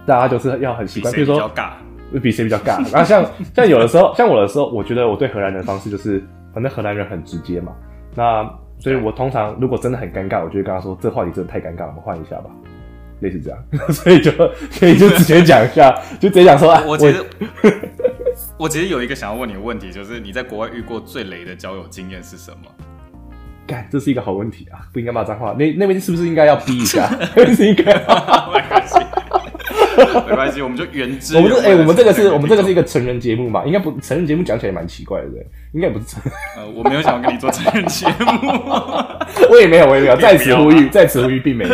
[0.04, 1.70] 大家就是要很习惯，比如说尬，
[2.20, 2.76] 比谁比较尬。
[2.92, 7.72] 然后像像有的时候，像我的时候，我觉得我对荷兰人的方式就是，反正荷兰人很直接嘛。
[8.14, 8.46] 那
[8.78, 12.50] 所以我通常如果真的很尴尬，我就会跟他说，这话题真的太尴尬了，我们换一下吧，
[13.22, 13.58] 类似这样。
[13.90, 14.30] 所以就
[14.78, 17.24] 可以就直接讲一下， 就直接讲说啊，我其实。
[18.58, 22.70] 我其实有一个想要问你的问题，就是你在国外遇过最雷的交友经验是什么？
[23.66, 24.80] 干，这是一个好问题啊！
[24.92, 25.54] 不应该骂脏话。
[25.58, 27.08] 那那边是不是应该要逼一下？
[27.54, 27.94] 是应该。
[27.94, 28.98] 没关系，
[30.28, 31.36] 没关系，我们就原汁。
[31.36, 33.64] 我们这哎、欸，我们这个是我们这个是一个成人节目嘛？
[33.64, 35.46] 应该不成人节目讲起来蛮奇怪的，对？
[35.72, 36.22] 应该不是成。
[36.56, 38.50] 呃，我没有想要跟你做成人节目。
[39.50, 40.16] 我也没有，我也没有。
[40.16, 41.70] 在此呼吁，在此呼吁，并 没有。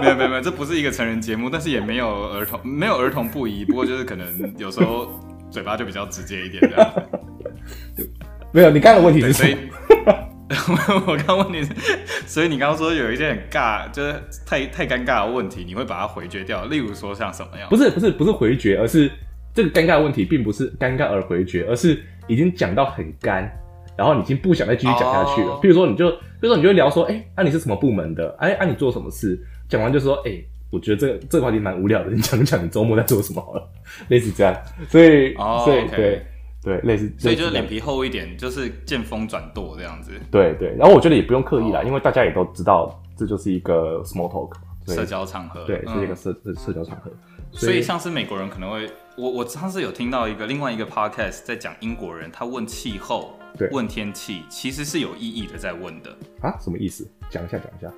[0.00, 3.64] 没有没有没有，这不是一个成人节目，但是也没有儿童，没有儿童不宜。
[3.64, 4.26] 不过就是可能
[4.58, 5.08] 有时候。
[5.50, 6.92] 嘴巴就比较直接一点，这样。
[8.50, 10.12] 没有，你刚刚的问题是什么？
[11.06, 11.62] 我刚问你，
[12.26, 14.14] 所以你刚刚说有一件很尬，就是
[14.46, 16.64] 太太尴尬的问题，你会把它回绝掉。
[16.66, 17.68] 例如说像什么样？
[17.68, 19.10] 不是不是不是回绝，而是
[19.52, 23.50] 这个尴尬的问题并不是尴尬而回绝，而是已经讲到很干，
[23.96, 25.58] 然后你已经不想再继续讲下去了。
[25.60, 25.70] 比、oh.
[25.70, 28.34] 如说你就，比如说你就会聊说，哎、欸，啊你是什么部门的？
[28.38, 29.38] 哎、啊，啊你做什么事？
[29.68, 30.48] 讲完就说，哎、欸。
[30.70, 33.62] 我觉得这个这个话题蛮无聊的，你讲讲你周末在做什么好了，
[34.10, 34.52] 类似这样，
[34.88, 36.26] 所以，oh, 所以.对
[36.64, 40.12] 对，类似，所以就是脸皮厚一点，就是见风转舵这样子。
[40.30, 41.86] 对对，然后我觉得也不用刻意啦，oh.
[41.86, 44.52] 因为大家也都知道这就是一个 small talk，
[44.86, 47.10] 社交场合，对，是一个社、嗯、社交场合。
[47.52, 57.06] 所以，所以像是美国人可能会，我我上次有听到一个另外一个 podcast 在讲英国人，他问气候，对，问天气，其实是有意义的在问的啊，什么意思？
[57.30, 57.92] 讲一下，讲一下。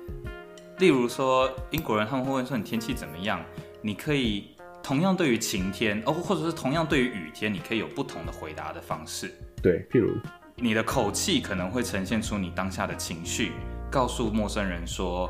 [0.79, 3.39] 例如说，英国人他们会问说你天气怎么样？
[3.81, 4.49] 你可以
[4.87, 9.29] 同样对于晴天哦，或者是同样对于雨天，你可以有不同的回答的方式。
[9.61, 10.15] 对，譬如
[10.55, 13.51] 你的口气可能会呈现出你当下的情绪，
[13.91, 15.29] 告诉陌生人说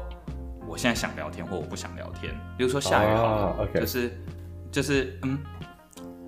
[0.67, 2.32] 我现在想聊天或我不想聊天。
[2.56, 3.80] 比如说下雨好了，oh, okay.
[3.80, 4.12] 就是
[4.72, 5.39] 就是嗯，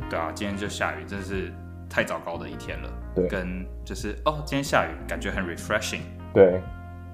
[0.10, 1.54] 对啊，今天就下雨，真是
[1.88, 2.90] 太糟糕的一天了。
[3.14, 6.02] 对，跟就是哦，今天下雨，感觉很 refreshing。
[6.34, 6.60] 对。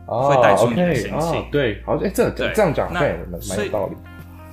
[0.08, 3.18] 会带出你的心情，对，好，哎，这这样讲对，
[3.50, 3.96] 蛮有道理。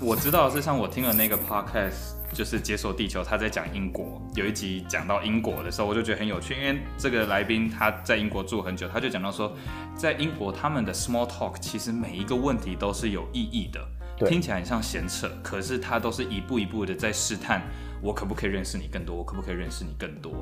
[0.02, 9.52] 我知道是像我听了那个 podcast，就是解锁地球，他在讲英国，有一集讲到英国的时候，我就觉得很有趣，因为这个来宾他在英国住很久，他就讲到说，
[9.94, 17.62] 在英国他们的 small talk 其实每一个问题都是有意义的，听起来很像闲扯，可是他都是一步一步的在试探，
[18.02, 20.32] 我可不可以认识你更多，我可不可以认识你更多，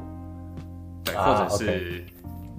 [1.04, 2.02] 对，或者是。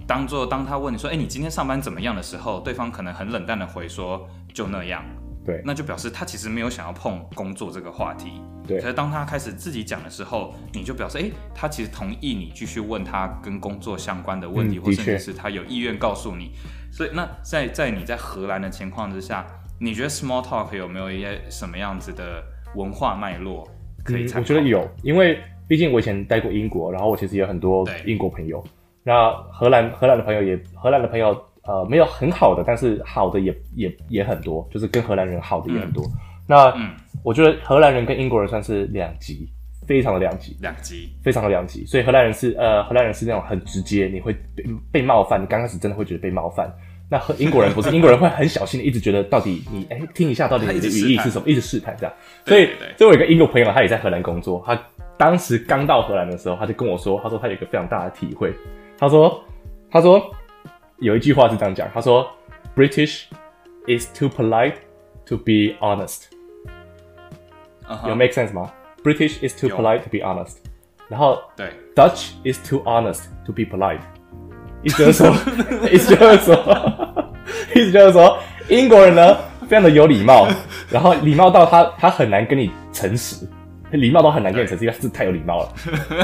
[0.07, 5.05] 当做当他问你说：“哎、欸，你今天上班怎么样的时候，对方可能很冷淡的回说就那样。”
[5.45, 8.41] 对，那就表示他其实没有想要碰工作这个话题。
[8.67, 8.79] 对。
[8.79, 16.51] 可是当他开始自己讲的时候，你就表示：“哎、欸，他其实同意你继续问他跟工作相关的问题，嗯、或甚至是他有意愿告诉你。”
[16.93, 19.45] 所以，那在在你在荷兰的情况之下，
[19.79, 22.43] 你觉得 small talk 有没有一些什么样子的
[22.75, 23.67] 文化脉络
[24.03, 24.31] 可以、嗯？
[24.35, 28.63] 我觉得有，因为毕竟我以前待过英国，然后我其实有很多英国朋友。
[29.03, 36.03] 那荷兰荷兰的朋友也荷兰的朋友呃没有很好的，但是好的也也也很多，就是跟荷兰人好的也很多。
[36.05, 36.11] 嗯、
[36.47, 36.89] 那、嗯、
[37.23, 39.47] 我觉得荷兰人跟英国人算是两极，
[39.87, 41.85] 非常的两极，两极，非常的两极。
[41.85, 46.71] 所以荷兰人是呃荷兰人是那种很直接，你会被被冒犯，你刚开始真的会觉得被冒犯。
[47.09, 52.13] 那和英国人不是，英国人会很小心的一直觉得到底你哎、欸、听一下到底你的语义是什么，一直试探这样。
[52.45, 52.65] 所以，
[52.97, 54.81] 所以我有一个英国朋友，他也在荷兰工作，他
[55.17, 58.53] 当时刚到荷兰的时候，他就跟我说，他说他有一个非常大的体会。
[58.97, 59.43] 他说
[59.91, 60.23] ：“他说
[61.00, 62.28] 有一句话是这样讲，他说
[62.74, 63.24] British
[63.86, 64.74] is too polite
[65.26, 68.08] to be honest。Uh-huh.
[68.08, 68.72] 有 make sense 吗？
[69.04, 70.56] British is too polite to be honest。
[71.08, 74.00] 然后对，Dutch is too honest to be polite。
[74.82, 75.28] 意思就是说，
[75.90, 76.54] 意思就是说，
[77.74, 79.36] 意思就是说，英国人呢
[79.68, 80.48] 非常的有礼貌，
[80.90, 83.46] 然后礼貌到他他很难跟你诚实，
[83.91, 85.73] 礼貌到很难跟你诚实，因为是太有礼貌了。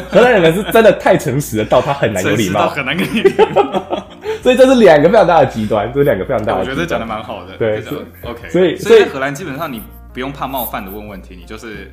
[0.09, 4.03] 荷兰人是真的太诚实了，到他很难有礼貌，很难跟你礼貌。
[4.41, 6.59] 所以这是两个非常大的极端，这是两个非常大的。
[6.59, 7.83] 我觉得讲的蛮好的，对
[8.23, 8.49] ，OK。
[8.49, 9.81] 所以所以在荷兰基本上你
[10.13, 11.91] 不用怕冒犯的问问题，你就是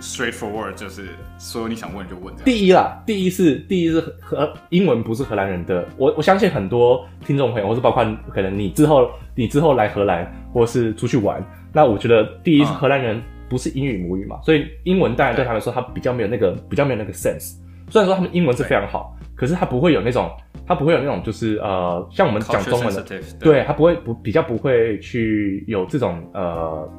[0.00, 2.34] straightforward，就是所有你想问就问。
[2.44, 11.40] 第一啦，第一是第一是荷英文不是荷兰人的，我我相信很多听众朋友，或是包括可能你之后你之后来荷兰或是出去玩，
[11.72, 13.22] 那我觉得第一是荷兰人
[13.54, 17.54] 不是英语母语嘛，所以英文当然对他们来说他比较没有那个比较没有那个 sense。
[17.88, 20.28] 虽然说他们英文是非常好，可是他不会有那种。
[20.66, 23.04] 他不会有那种，就是呃，像我们讲中文的，
[23.38, 26.90] 对，他不会不比较不会去有这种呃，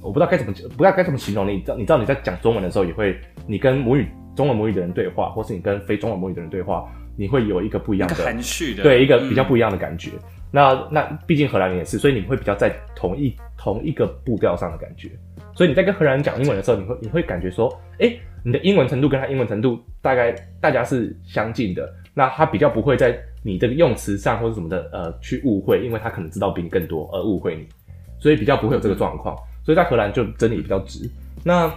[0.00, 1.56] 我不知道该怎么不知道该怎么形容你。
[1.56, 3.14] 你知道你知道你在讲中文的时候，也会
[3.46, 10.12] 你跟母语中文母语的人对话，或是你跟非中文母语的人对话，你会有一个不一样的含蓄的，对，一个比较不一样的感觉。
[10.16, 15.10] 嗯、那那毕竟荷兰人也是，所以你会比较在同一同一个步调上的感觉。
[15.54, 21.92] 所以你在跟荷兰人讲英文的时候，你会你会感觉说，哎，你的英文程度跟他英文程度大概大家是相近的。
[22.12, 27.66] 那他比较不会在你这个用词上或者什么的，呃，去误会，因为他可能知道比你更多而误会你，
[28.18, 29.36] 所以比较不会有这个状况。
[29.64, 31.08] 所以在荷兰就真的也比较直。
[31.44, 31.72] 那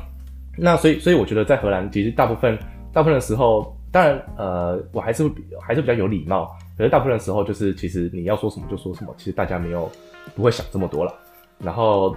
[0.58, 2.58] 那所以所以我觉得在荷兰其实大部分
[2.92, 5.30] 大部分的时候，当然呃我还是
[5.62, 9.90] 还是比较有礼貌，可是大部分的时候就是其实你要说什么就说什么，其实大家没有
[10.36, 11.14] 不会想这么多了。
[11.60, 12.16] 然后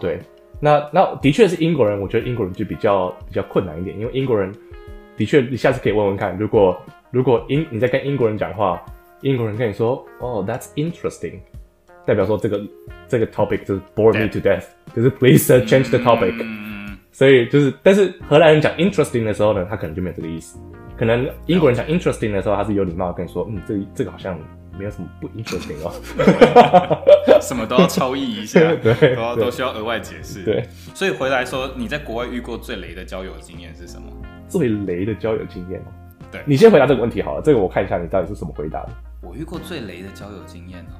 [0.00, 0.18] 对，
[0.60, 4.52] 那那的确是英国人，我觉得英国人就比较比较困难一点，因为英国人
[5.16, 6.80] 的确你下次可以问问看，如果。
[7.12, 8.80] 如果英你在跟英国人讲话，
[9.22, 11.40] 英国人跟你说哦、oh,，that's interesting，
[12.06, 12.60] 代表说这个
[13.08, 14.62] 这个 topic 就是 bore me to death，
[14.94, 16.32] 就是 please change the topic。
[16.40, 20.56] 嗯、所以就是，但是荷兰人讲 interesting 的时候呢，他可能就没有这个意思。
[20.96, 24.38] 可能英国人讲 interesting 的时候，他是有礼貌跟你说，嗯，这个这个好像
[24.78, 25.92] 没有什么不 interesting 哦，
[27.42, 30.42] 什么都要超译一下， 对，都要都需要额外解释。
[30.44, 34.10] 对，所以回来说，你在国外遇过最雷的交友经验是什么？
[34.48, 35.82] 最雷的交友经验
[36.32, 38.88] 对，你先回答这个问题好了，这个我看一下你到底是什么回答的。
[39.22, 40.92] 我遇过最雷的交友经验呢？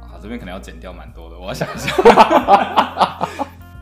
[0.00, 1.94] 好，这边可能要剪掉蛮多的，我要想一下。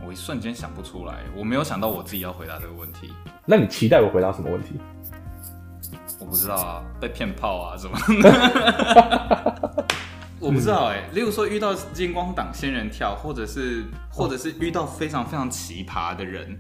[0.05, 3.13] 我一瞬间想不出来，我没有想到我自己要回答这个问题。
[3.47, 4.75] 那你期待我回答什么问题？
[6.33, 9.85] 我不知道啊，被骗炮啊什么的？
[10.41, 11.05] 我不知道哎、欸。
[11.13, 16.57] 例如说遇到金光党仙人跳，或者是或者是遇到非常非常奇葩的人，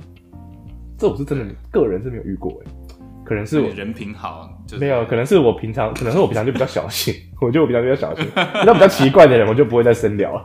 [0.98, 2.72] 这我是真的个人是没有遇过哎、欸。
[3.24, 10.44] 可能是我人品好，没有，可能是我平常，可能是我平常就比较小心， 我觉得我平常比较小心，那比较奇怪的人，我就不会再深聊了。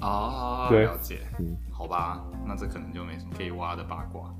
[0.00, 4.32] 哦， 对，了解，嗯，好吧，那这可能就没什么可以挖的八卦。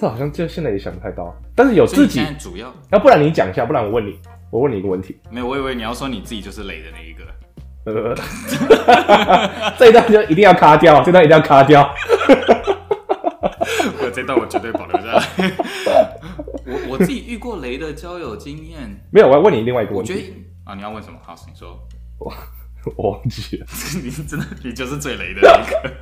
[0.00, 2.14] 这好像就现在也想不太到，但是有自己。
[2.14, 4.18] 现在主要，要不然你讲一下，不然我问你，
[4.50, 5.20] 我问你一个问题。
[5.30, 7.22] 没有，我以为你要说你自己就是雷的那一个。
[7.84, 8.14] 呃，
[9.78, 11.82] 这一段就一定要卡掉，这段一定要卡掉。
[14.02, 15.22] 我这段我绝对保留下来。
[16.64, 19.28] 我我自己遇过雷的交友经验，没有。
[19.28, 20.12] 我要问你另外一个问题。
[20.12, 20.32] 我觉得
[20.64, 21.18] 啊，你要问什么？
[21.22, 21.78] 好，你说。
[22.18, 22.32] 我
[22.96, 23.66] 我忘记了。
[24.02, 25.94] 你真的，你就是最雷的那个。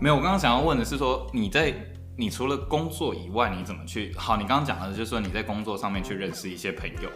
[0.00, 1.72] 没有，我刚刚想要问的是说，你在
[2.16, 4.14] 你除了工作以外，你怎么去？
[4.16, 7.10] 好，你刚刚讲的就是说你在工作上面去认识一些朋友。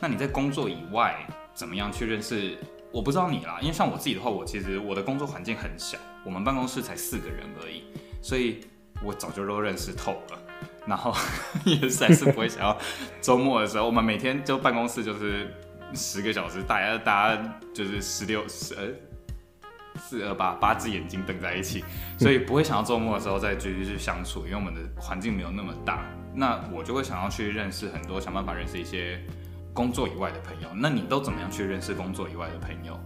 [0.00, 2.56] 那你在工作以外，怎么样去认识？
[2.90, 7.82] 我不知道你啦，因为像我自己的话，我其实我的工作环境很小，我们办公室才四个人而已，
[8.22, 8.60] 所以
[9.04, 10.38] 我早就都认识透了。
[10.86, 11.14] 然后
[11.66, 12.78] 也实在是不会想要
[13.20, 15.54] 周末的时候，我们每天就办公室就是
[15.92, 18.98] 十个小时，大家大家就是十六十
[19.98, 21.84] 四二八八只眼睛瞪在一起，
[22.18, 26.00] 所以不会想要周末的时候再继续去相处，因为我们的环境没有那么大。
[26.34, 29.20] 那我就会想要去认识很多，想办法认识一些
[29.74, 30.68] 工作以外的朋友。
[30.74, 32.98] 那你都怎么样去认识工作以外的朋友？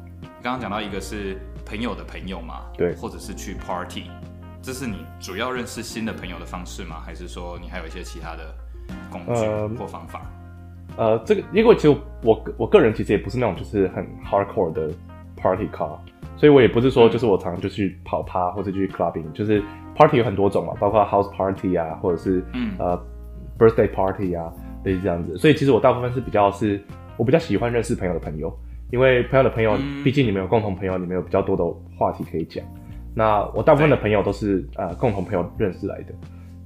[0.42, 4.10] 刚刚讲到一个是朋友的朋友嘛，对，或者是去 party。
[4.60, 7.00] 这是你主要认识新的朋友的方式吗？
[7.04, 8.54] 还是说你还有一些其他的
[9.10, 10.20] 工具或方法？
[10.96, 14.90] 呃，呃这个因为其实我我个人其实也不是那种就是很 hardcore 的
[15.36, 15.98] party car，
[16.42, 19.62] 所以我也不是说就是我常常就去跑趴或者去 clubbing，就是
[19.94, 22.72] party 有很多种嘛，包括 house party 啊，或者是嗯。
[22.80, 23.00] 呃
[23.58, 24.52] birthday party 啊，
[24.82, 25.38] 类似这样子。
[25.38, 26.82] 所以其实我大部分是比较是
[27.16, 28.52] 我比较喜欢认识朋友的朋友，
[28.90, 31.62] 因为朋友的朋友，嗯、毕竟你们有共同朋友，你们有比较多的
[31.96, 32.64] 话题可以讲。
[33.14, 36.14] 那我大部分的朋友都是呃共同朋友认识来的，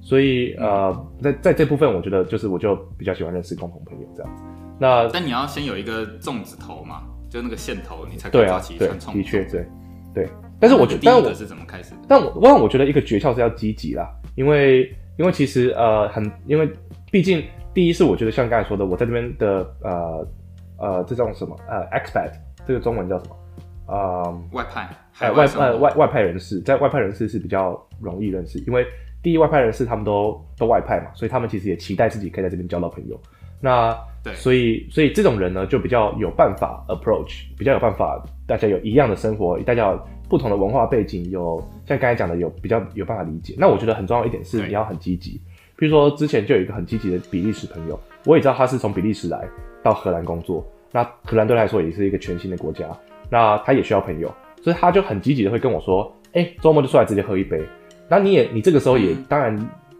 [0.01, 4.43] 所以呃在在这部分我觉得就是我就比较喜欢认识共同朋友这样子。
[4.79, 9.13] 那但你要先有一个粽子头嘛，就那个线头，你才可以抓起一串葱。
[9.13, 9.65] 的确，对
[10.13, 10.29] 对。
[10.59, 11.93] 但是我觉得，第一个是怎么开始？
[12.07, 16.67] 但我但我觉得一个诀窍是要积极啦，因为因为其实呃很因为
[17.11, 20.27] 毕竟第一是我觉得像刚才说的，我在这边的呃
[20.79, 22.31] 呃这种什么呃 expat
[22.65, 23.35] 这个中文叫什么？
[23.87, 28.85] 呃外派，呃外呃外外派人士，在外派人士是比较容易认识，因为
[29.21, 33.17] 第一外派人士他们都都外派嘛，所以他们其实也期待自己可以在这边交到朋友。
[33.61, 33.95] 那
[34.27, 43.55] 对，所以所以这种人呢，就比较有办法 approach，比较有办法，大家有一样的生活，大家有不同的文化背景，有像刚才讲的有比较有办法理解。
[43.57, 45.39] 那我觉得很重要一点是你要很积极。
[45.77, 49.47] 比如说之前就有一个很积极的比利时朋友，我也知道他是从比利时来
[49.81, 52.85] 到荷兰工作，那荷兰对他来说也是一个全新的国家，
[53.29, 57.61] 那他也需要朋友，所以他就很积极的会跟我说，哎、欸，周末就出来直接喝一杯。
[58.09, 59.55] 那你也你这个时候也当然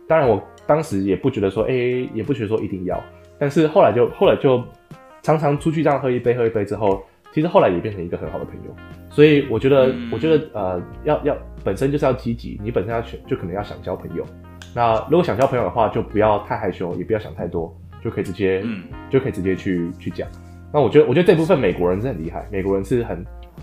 [0.07, 3.01] 当然我当时也不觉得说，哎、欸，也不觉得说一定要。
[3.39, 4.63] 但是后来就后来就
[5.21, 8.75] 常常出去这样喝一杯喝一杯之后，其实后来也变成一个很好的朋友。
[9.09, 14.25] 所以我觉得，嗯、我觉得呃，要要本身就是要积极，你本身要选就可能要想交朋友。
[14.75, 20.27] 那如果想交朋友的话，就不要太害羞，也不要想太多，就可以直接、嗯、就可以直接去去讲。
[20.73, 23.17] 那我觉得我觉得这部分美国人是很厉害，美国人是很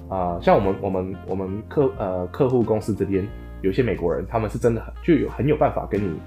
[0.09, 3.27] 啊、呃，像我们我们我们客呃客户公司这边
[3.63, 6.19] 有一些美国人，他们是真的很就有很有办法跟你。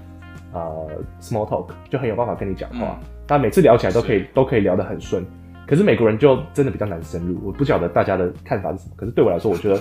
[0.50, 0.88] 呃
[1.20, 5.24] ，small talk 就很有办法跟你讲话，他、嗯、每次聊起来都可以都可以聊得很顺。
[5.66, 8.94] 可是美国人就真的比较难深入，我不晓得大家的看法是什么。
[8.96, 9.78] 可是对我来说，我觉得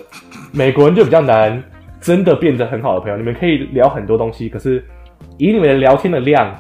[0.52, 1.64] 美国人就比较难，
[2.02, 3.16] 真的变成很好的朋友。
[3.16, 4.84] 你们可以聊很多东西，可是
[5.38, 6.54] 以你们的聊天的量，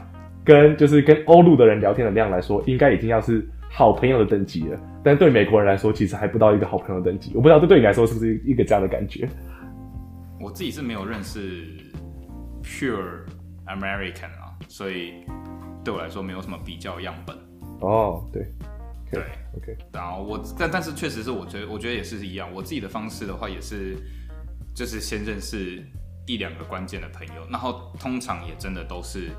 [0.45, 4.79] 跟就是跟欧陆的人聊天的量来说，应该已经要是好朋友的等级了。
[5.03, 7.33] 但是对美国人来说，其实还不到一个好朋友的等级。
[7.35, 9.27] 我不知道这对你来说是不是一个这样的感觉？
[10.39, 11.65] 我自己是没有认识
[12.63, 13.27] pure。
[13.69, 15.11] American 啊，所以
[15.87, 17.33] 对我来说没有什么比较样本。
[17.79, 18.45] 哦，对，
[19.09, 19.21] 对
[19.55, 19.77] ，OK。
[19.93, 22.53] 然后我，但但是确实是，我觉得我觉得也是一样。
[22.53, 23.95] 我自己的方式的话，也是
[24.75, 25.81] 就是先认识
[26.25, 29.29] 一两个关键的朋友，然后通常也真的都是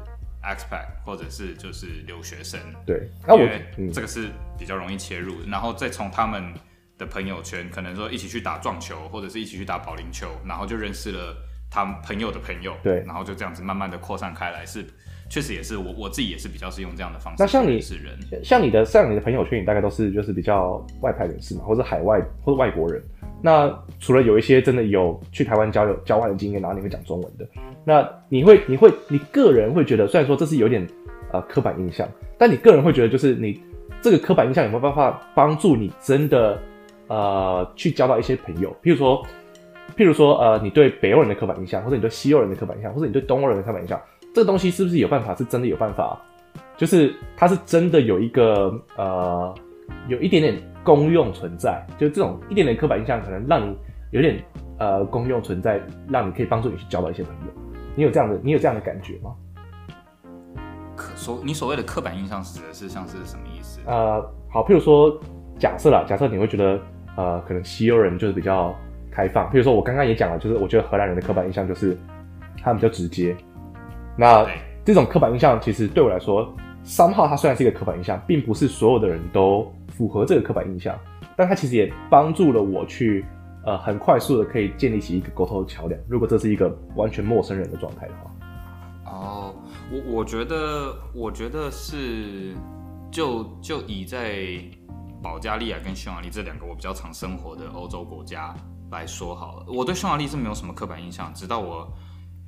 [0.42, 2.58] expat 或者是就是留学生。
[2.86, 3.46] 对，那我
[3.92, 6.54] 这个是比较容易切入，然后再从他们
[6.96, 11.36] 的朋友圈，可能说一起去打撞球，或者是一起去打保龄球，然后就认识了。
[11.70, 14.86] 他们朋友的朋友，对，然后就这样子慢慢的扩散开来，是，
[15.28, 17.42] 确实也是我我自己也是比较是用这样的方式。
[17.42, 23.02] 那像你是人，像你的像你的朋友圈，你大概都是就是比较外派人士嘛，或者海外或者外国人。
[23.42, 27.46] 那除了有一些真的有去台湾交流交换的经验，然后你会讲中文的，
[27.84, 30.86] 那你会你会你个人会觉得，虽然说这是有点
[31.32, 32.08] 呃刻板印象，
[32.38, 33.60] 但你个人会觉得，就是你
[34.00, 36.58] 这个刻板印象有没有办法帮助你真的
[37.06, 38.70] 呃去交到一些朋友？
[38.82, 39.24] 譬如说。
[39.96, 43.98] 譬如说，呃，你对北欧人的刻板印象，或者你对西欧人的刻板印象，或者你对东欧人的刻板印象，
[44.34, 45.34] 这个东西是不是有办法？
[45.34, 46.20] 是真的有办法？
[46.76, 49.54] 就是它是真的有一个呃，
[50.06, 51.84] 有一点点功用存在。
[51.98, 53.76] 就这种一点点刻板印象，可能让你
[54.10, 54.42] 有点
[54.78, 57.52] 呃功用存在，让你可以帮助你去交到一些朋友。
[57.96, 59.34] 你有这样的，你有这样的感觉吗？
[60.94, 63.80] 可所你所谓的刻板印象指的是像是什么意思？
[63.86, 64.20] 呃，
[64.50, 65.20] 好，譬如说，
[65.58, 66.80] 假设啦，假设你会觉得，
[67.16, 68.74] 呃，可能西欧人就是比较。
[69.10, 71.98] 开放，譬如说我刚刚也讲了，就是我觉得荷兰人的刻板印象就是
[72.62, 73.36] 他们比较直接。
[74.18, 74.44] 那
[74.84, 76.52] 这种刻板印象其实对我来说
[76.84, 80.98] ，somehow 它虽然是一个刻板印象，并不是所有的人都符合这个刻板印象，
[81.36, 83.24] 但它其实也帮助了我去
[83.64, 86.00] 呃很快速的可以建立起一个沟通的桥梁。
[86.08, 89.54] 如果这是一个完全陌生人的状态的话，哦，
[89.92, 92.56] 我我觉得我觉得是
[93.12, 94.48] 就就以在
[95.22, 98.52] 保加利亚跟匈牙利这两个我比较常生活的欧洲国家。
[98.90, 101.86] 来说好了，我对匈牙利是没有什么刻板印象，直到我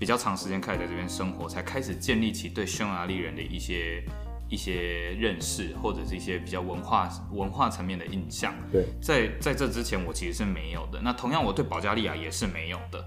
[0.01, 4.03] 比较长时间开始在这边生活，才开始建立起对匈牙利人的一些
[4.49, 8.55] 一些认识，或者是一些比较文化文化层面的印象。
[8.73, 11.03] 对，在在这之前，我其实是没有的。
[11.03, 13.05] 那同样，我对保加利亚也是没有的，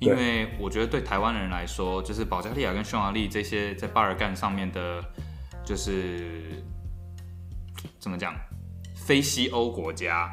[0.00, 5.02] 因为我觉得对台湾人来说，就是保加利亚跟匈牙利这些在巴尔干上面的，
[5.64, 6.62] 就是
[7.98, 8.36] 怎么讲，
[8.94, 10.30] 非西欧国家。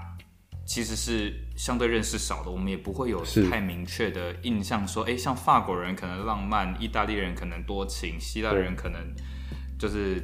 [0.63, 8.99] 其实是相对认识少的，我们也不会有太明确的印象说，哎，像法国人可能浪漫，意大利人可能多情，希腊人可能
[9.77, 10.19] 就是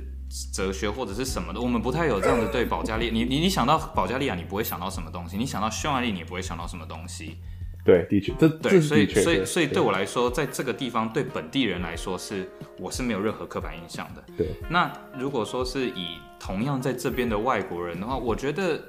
[0.51, 3.13] 哲学或者是什么的，我们不太有这样的对保加利亚。
[3.13, 7.37] 你你你想到保加利亚，你不会想到什么东西；你想到匈牙利，你也不会想到什么东西。
[7.85, 14.23] 对，的确，这对，所以所以所以对我来说，在这个地方对本地人来说是我是没有任何刻板印象的。
[14.35, 18.81] 对，那如果说是以同样在这边的外国人的话，我觉得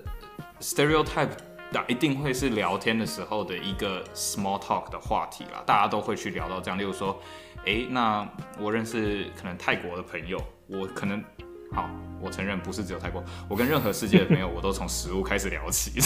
[0.62, 1.28] stereotype。
[1.70, 6.78] 那一定会是聊天的时候的一个 small talk 的话题啦，大家都会去聊到这样。
[6.78, 7.18] 例如说，
[7.66, 8.26] 哎，那
[8.58, 11.22] 我认识可能泰国的朋友，我可能
[11.70, 11.88] 好，
[12.22, 16.00] 我承认不是只有泰国，我跟任何世界的朋友，我都从食物开始聊起，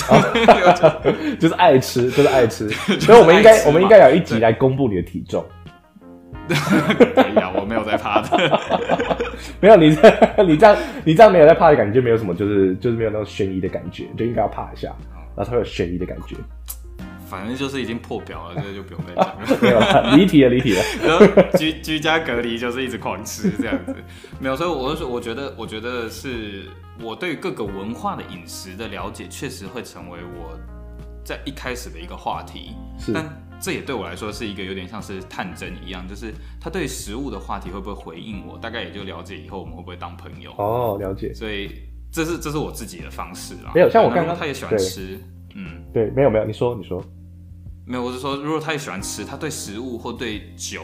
[1.39, 2.69] 就是爱吃，就是爱吃。
[2.99, 5.45] 所以我们应该，我们应该有一集来公布你的体重。
[6.49, 8.61] 可以啊，我没有在怕的。
[9.61, 14.93] 没有你这，你这样，你这样没有在怕的感觉，就没有什么，就是就是没有那种悬疑的感觉，就应该要怕一下。
[15.37, 16.37] 然后才会有悬疑的感觉。
[17.27, 19.59] 反正就是已经破表了，这个就不用再讲了。
[19.63, 20.83] 没有了，离题了，离题了。
[21.03, 21.27] 然后
[21.59, 23.97] 居居家隔离就是一直狂吃这样子，
[24.39, 24.55] 没有。
[24.55, 26.65] 所以我说，我觉得，我觉得是
[27.01, 30.59] 我对各个文化的饮食的了解，确实会成为我
[31.25, 32.73] 在一开始的一个话题。
[32.99, 33.15] 是。
[33.15, 33.25] 但
[33.59, 40.53] 这也对我来说是一个有点像是探针一样，就是他对食物的话题会不会回应我，大概也就了解以后我们会不会当朋友。
[40.59, 41.33] 哦，了解。
[41.33, 41.71] 所以
[42.13, 43.73] 这是这是我自己的方式啦。
[43.75, 45.19] 没有，像我刚刚他也喜欢吃，
[45.55, 47.03] 嗯，对，没有没有，你说你说。
[47.85, 50.83] 没有，我是说，如果他也喜欢吃，他对食物或对酒、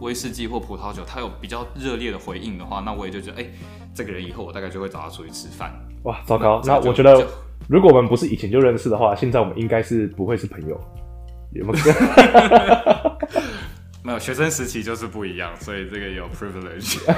[0.00, 3.46] 威士忌或葡萄酒，他有比较热烈的回应的话，那我也就觉得，哎，
[3.94, 5.72] 这个人以后我大概就会找他出去吃饭。
[6.02, 6.60] 哇，糟糕！
[6.66, 7.26] 那，那我觉得，
[7.68, 10.78] 如果我们不是以前就认识的话，现在我们应该是不会是朋友。
[11.52, 11.78] 有没有？
[14.04, 16.98] 没有，学生时期就是不一样，所以这个有 privilege。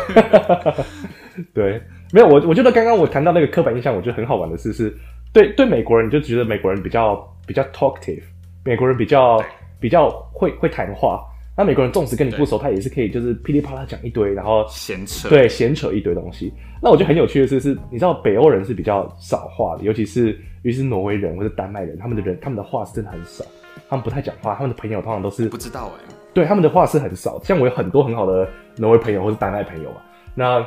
[1.54, 1.80] 对，
[2.12, 4.94] 没有我，我觉得刚刚我谈到那个刻板印象，我觉得很好玩的是，是
[5.32, 7.16] 对对美国人，你就觉得美国人比较
[7.46, 8.22] 比较 talkative。
[8.64, 9.40] 美国人比较
[9.78, 11.24] 比较会会谈话，
[11.56, 16.52] 那美国人纵使跟你不熟，他也是可以就是噼里啪啦讲一堆，然后闲扯，对，闲扯一堆东西。
[16.82, 20.30] 那我觉得很有趣的是，是你知道北欧人是比较少话的，尤其是
[20.62, 23.44] 尤其是挪威人或者丹麦人，他们的人他们的话是真的很少，
[23.88, 27.40] 他们不太讲话，他们的朋友通常都是不知道哎，对，他们的话是很少。
[27.44, 29.98] 像我有很多很好的挪威朋友或是丹麦朋友嘛，
[30.34, 30.66] 那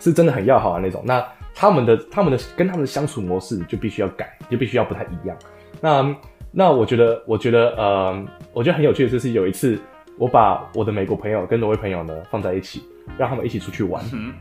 [0.00, 1.00] 是真的很要好的那种。
[1.04, 1.24] 那
[1.54, 5.36] 他们的他们的跟他们的相处模式就必须要改，就必须要不太一样。
[5.80, 6.16] 那
[6.50, 9.78] 那我觉得，我觉得，呃，我觉得很有趣的就是有一次，
[10.18, 12.82] 我把我的美国朋友跟挪威朋友呢放在一起，
[13.16, 14.02] 让他们一起出去玩。
[14.12, 14.32] 嗯。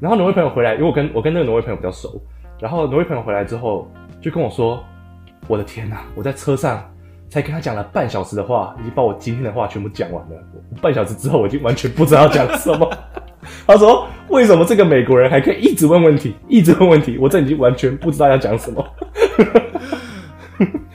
[0.00, 2.20] 然后挪威朋友回来，因为我跟我跟那个挪威朋友比较熟，
[2.58, 3.88] 然后挪威朋友回来之后
[4.20, 4.82] 就跟我说
[5.46, 6.82] ：“我的天哪，我在车上
[7.28, 10.36] 才跟他讲了半小时的话，已经把我今天的话全部讲完了。
[10.80, 12.90] 半小时之后，我已经完全不知道讲什么。
[13.66, 17.18] ”他说：“为什么这个美国人还可以一直问问题，一直问问题？
[17.18, 18.84] 我这已经完全不知道要讲什么。”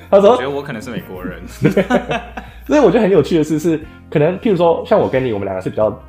[0.10, 1.40] 他说：“我觉得我可能是美国人。
[2.66, 3.80] ”所以我觉得很有趣的是，是
[4.10, 6.02] 可能譬如说，像我跟你，我们两个是比较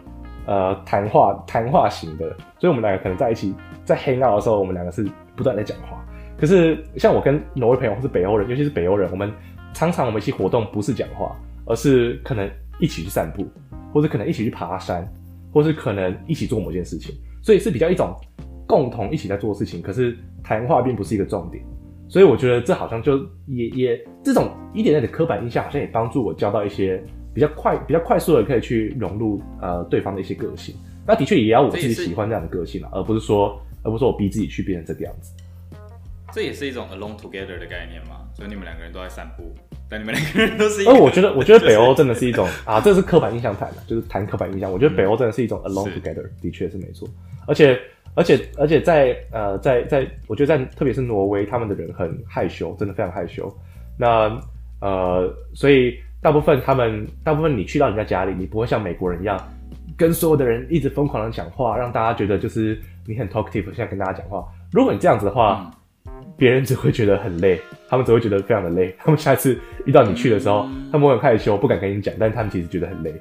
[0.46, 2.24] 呃谈话谈话型的，
[2.58, 3.54] 所以我们两个可能在一起
[3.84, 5.06] 在 hang out 的时候，我们两个是
[5.36, 6.02] 不断在讲话。
[6.38, 9.30] 可是像我跟挪威朋友或是北欧人，尤其是北欧人，我们
[9.74, 12.48] 常常我们一起活动不是讲话，而是可能
[12.78, 13.46] 一起去散步，
[13.92, 15.06] 或者可能一起去爬山，
[15.58, 18.14] 或是可能一起做某件事情，所以是比较一种
[18.64, 19.82] 共同一起在做事情。
[19.82, 21.64] 可是谈话并不是一个重点。
[22.08, 27.02] 所以我觉得这好像就也也这种一点点的刻板印象，好像也帮助我交到一些
[27.34, 30.76] 比较快、比较快速的可以去融入呃对方的一些个性。
[31.04, 35.32] 那的确也要我自己喜欢这样的个性啊，而不是说而不是说我逼自己去变成这个样子。
[36.32, 38.20] 这也是一种 alone together 的概念嘛？
[38.34, 39.54] 所以你们两个人都在散步，
[39.88, 40.88] 但你们两个人都是。
[40.88, 44.70] 而我觉得，我觉得北欧真的是一种 啊，这是刻板印象谈的，就是谈刻板印象。
[44.70, 47.08] 我觉得北欧真的是一种 alone together，的确是没错，
[47.46, 47.78] 而且。
[48.14, 53.54] 而且而且在呃在在，我觉得在特别是挪威，他们的人很害羞，真的非常害羞。
[53.96, 54.28] 那
[54.80, 59.38] 呃，所以大部分他们大部分你去到人家家里，你不会像美国人一样，
[59.96, 64.44] 跟所有的人一直疯狂的讲话，让大家觉得就是你很 talkative，现在跟大家讲话。
[64.72, 65.70] 如果你这样子的话，
[66.38, 68.94] 别人只会觉得很累，他们只会觉得非常的累。
[69.02, 73.20] 他们下次遇到你去的时候，他们会很害羞，不敢跟你讲，但他们其实觉得很累。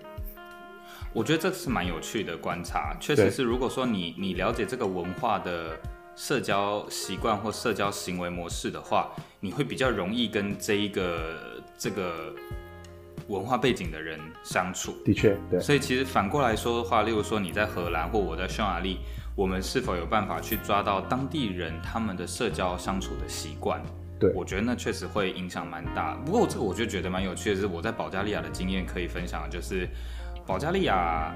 [1.14, 3.42] 我觉得这是蛮有趣的观察，确实是。
[3.42, 5.72] 如果说你你了解这个文化的
[6.16, 9.10] 社交习惯或社交行为模式的话，
[9.40, 11.36] 你会比较容易跟这一个
[11.76, 12.32] 这个
[13.30, 14.96] 文化背景的人相处。
[15.04, 15.60] 的确，对。
[15.60, 19.00] 所以其实反过来说的话，例如说你在荷兰或我在匈牙利，
[19.38, 23.80] 我们是否有办法去抓到当地人他们的社交相处的习惯？
[24.20, 26.16] 对，我觉得那确实会影响蛮大。
[26.26, 29.88] 不过这个我就觉得蛮有趣的是，我在保加利亚的经验可以分享的就是。
[30.48, 31.36] 保加利亚，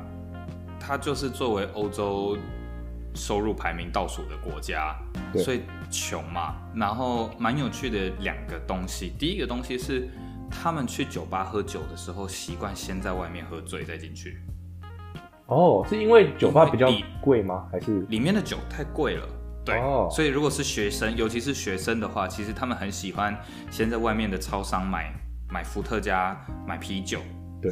[0.80, 2.38] 它就是作为欧洲
[3.14, 4.96] 收入排名倒数的国家，
[5.44, 6.56] 所以穷嘛。
[6.74, 10.08] 然后蛮有趣的两个东西，第一个东西是
[10.50, 14.38] 他们去酒吧喝酒的时候，习惯先在外面喝醉再进去。
[15.52, 16.90] 哦，是因为酒吧比较
[17.22, 17.68] 贵吗？
[17.72, 19.28] 还是里面的酒太贵了？
[19.64, 23.38] 对，哦，所以如果是学生，尤其是学生的话，其实他们很喜欢
[23.70, 25.14] 先在外面的超商买
[25.50, 27.20] 买伏特加，买啤酒。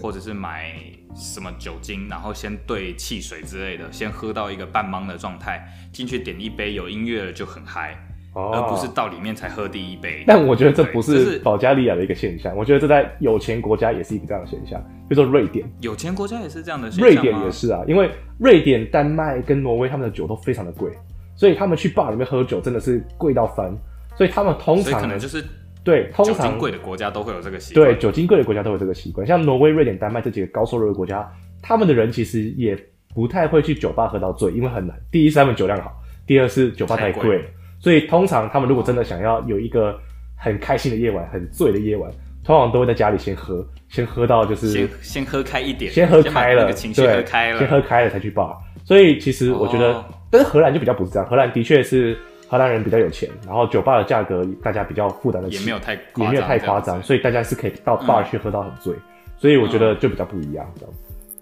[0.04, 0.72] 或者是买
[1.16, 7.98] 什么酒精，然后先兑汽水之类的，先喝到一个半茫的状态，进去点一杯有音乐了就很嗨，
[8.34, 10.24] 哦，而不是到里面才喝第一杯。
[10.28, 17.08] 但我觉得这不是保加利亚的一个现象，我觉得这在有钱国家也是一个这样的现象，比如说瑞典，有钱国家也是这样的现象。
[17.08, 20.92] 瑞典也是啊，因为瑞典、丹麦跟挪威他们的酒都非常的贵，
[21.36, 23.72] 所以他们去 bar 里面喝酒真的是贵到翻，
[24.18, 25.44] 所以他们通常可能就是。
[25.82, 27.88] 对，通常酒精贵的国家都会有这个习惯。
[27.88, 29.26] 对，酒精贵的国家都有这个习惯。
[29.26, 31.28] 像挪威、瑞典、丹麦这几个高收入的国家，
[31.62, 32.78] 他们的人其实也
[33.16, 34.96] 不太会去酒吧喝到醉，因为很难。
[35.10, 35.94] 第一是他们酒量好，
[36.28, 37.44] 第二是酒吧太贵了。
[37.80, 39.98] 所以通常他们如果真的想要有一个
[40.36, 42.12] 很开心的夜晚，很醉的夜晚，
[42.44, 48.56] 通常都会在家里先喝，先喝到就是先先喝开一点，先喝开了，情绪喝开了，先喝开了才去 bar。
[48.84, 52.18] 所以其实我觉得，哦、但是荷兰就比较不是这样，荷兰的确是
[52.48, 59.02] 荷兰人比较有钱，然后酒吧的价格大家比较负担得起，也没有太也没有太夸张，所以大家是可以到 bar 去喝到很醉，嗯、
[59.38, 60.94] 所以我觉得就比较不一样，这样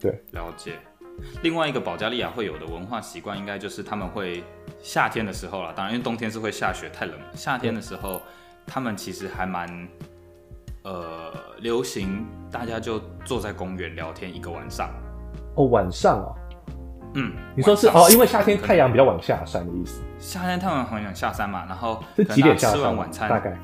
[0.02, 0.72] 对，了解。
[1.42, 4.44] 另外一个保加利亚会有的文化习惯，应该就是他们会
[4.82, 8.22] 夏天的时候啦，当然因为冬天是会下雪太冷，夏天的时候
[8.66, 9.88] 他们其实还蛮
[10.84, 14.90] 呃流行，大家就坐在公园聊天一个晚上。
[15.56, 16.36] 哦，晚上哦。
[17.14, 20.02] 嗯，你说是哦，因为夏天太阳比较晚下山的意思。
[20.20, 22.78] 夏天太阳很想下山嘛，然后是几点下山？
[22.78, 23.58] 吃完晚餐大概。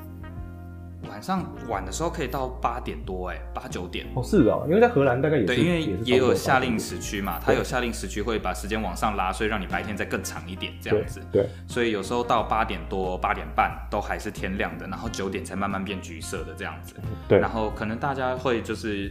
[1.23, 11.21] 晚上晚的时候可以到八点多哎，八九点哦，是哦，因为在荷兰大概也是对，因为也有夏令时区嘛，它有夏令时区会把时间往上拉，所以让你白天再更长一点这样子。
[11.31, 16.95] 对，所以有时候到八点多、八点半都还是天亮的，然后九点才慢慢变橘色的这样子。
[17.29, 19.09] 对，然后可能大家会就是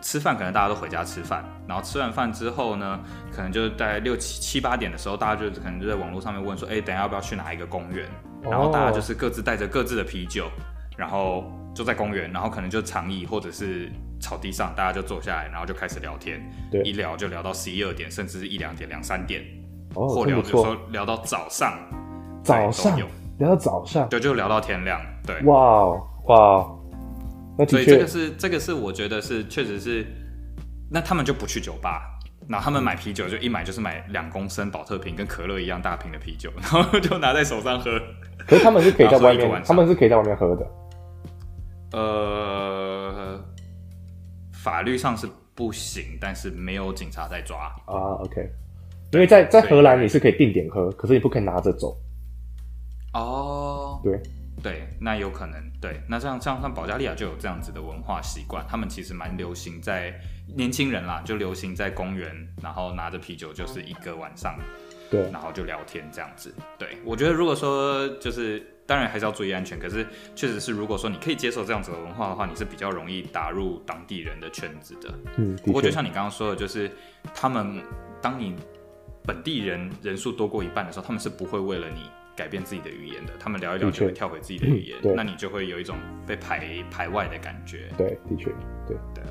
[0.00, 2.98] 吃饭，可能大家都回家吃饭，然后吃完饭之后呢，
[3.30, 8.08] 可能就在六七七八点的时候，大家就可能就在网络上面问说，哎，等下要不要去哪一个公园？
[8.40, 10.50] 然后大家就是各自带着各自的啤酒，
[10.96, 11.44] 然后。
[11.74, 13.90] 就在公园，然后可能就长椅或者是
[14.20, 16.40] 草地上，大家就坐下来，然后就开始聊天。
[16.70, 19.42] 对，一聊就聊到十一二点，甚至是一两点、两三点。
[19.96, 21.76] 哦，或聊就说聊到早上，
[22.44, 22.96] 早上
[23.38, 25.00] 聊到早上，对，就聊到天亮。
[25.26, 25.86] 对，哇
[26.26, 26.64] 哇，
[27.58, 30.06] 那所以这个是这个是我觉得是确实是，
[30.92, 32.02] 那他们就不去酒吧，
[32.48, 38.00] 然后他们买啤酒就一买就是买两公升保特瓶，跟可乐一样大瓶的啤酒，然后就拿在手上喝。
[38.46, 40.64] 可是他们是可以在外面，他们是可以在外面喝的。
[41.94, 43.40] 呃，
[44.52, 48.18] 法律上是不行，但是没有警察在抓啊。
[48.18, 48.50] OK，
[49.12, 51.96] 因为在在荷兰你是可以定点喝，可是你不可以拿着走。
[53.12, 54.20] 哦，对
[54.60, 56.00] 对，那有可能对。
[56.08, 60.12] 那像像，像保加利亚就有这样子的文化习惯，他们其实蛮流行在
[60.56, 62.28] 年轻人啦，就流行在公园，
[62.60, 64.58] 然后拿着啤酒就是一个晚上，
[65.12, 66.52] 对，然后就聊天这样子。
[66.76, 68.73] 对，我觉得如果说就是。
[68.86, 75.12] 当然还是要注意安全，可是确实是，如果说你可以接受这样子的文化的话，你是比较容易打入当地人的圈子的。
[75.38, 76.90] 嗯，不过就像你刚刚说的，就是
[77.34, 77.80] 他们
[78.20, 78.54] 当你
[79.26, 87.88] 本地人人数多过一半的时候，他们是不会为了你改变自己的语言的，他们聊一聊就会跳回自己的语言，嗯、那你就会有一种被排排外的感觉。
[87.96, 88.50] 对，的确，
[88.86, 89.24] 对对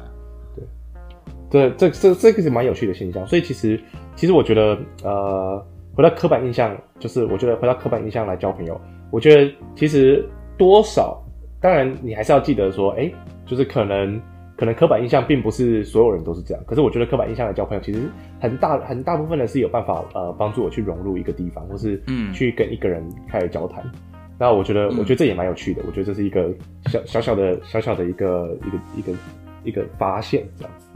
[1.52, 3.28] 对，对，这这这个是蛮有趣的现象。
[3.28, 3.80] 所以其实
[4.16, 8.82] 其实我觉得，呃，回到刻板印象，就是我觉得回到刻板印象来交朋友。
[9.14, 11.24] 我觉得其实多少，
[11.62, 14.20] 当然你还是要记得说，哎、欸，就是可能
[14.58, 16.64] 可能刻板印象并不是所有人都是这样。
[16.66, 18.10] 可是我觉得刻板印象来交朋友，其实
[18.42, 23.84] 很大很大部分的是有办法呃帮助我去融入一个地方，或是嗯去跟一个人开始交谈。
[24.40, 25.84] 那、嗯、我觉得我觉得这也蛮有趣的。
[25.86, 26.52] 我觉得这是一个
[26.88, 29.14] 小小小的小小的一个一个一个
[29.66, 30.88] 一个发现这样子。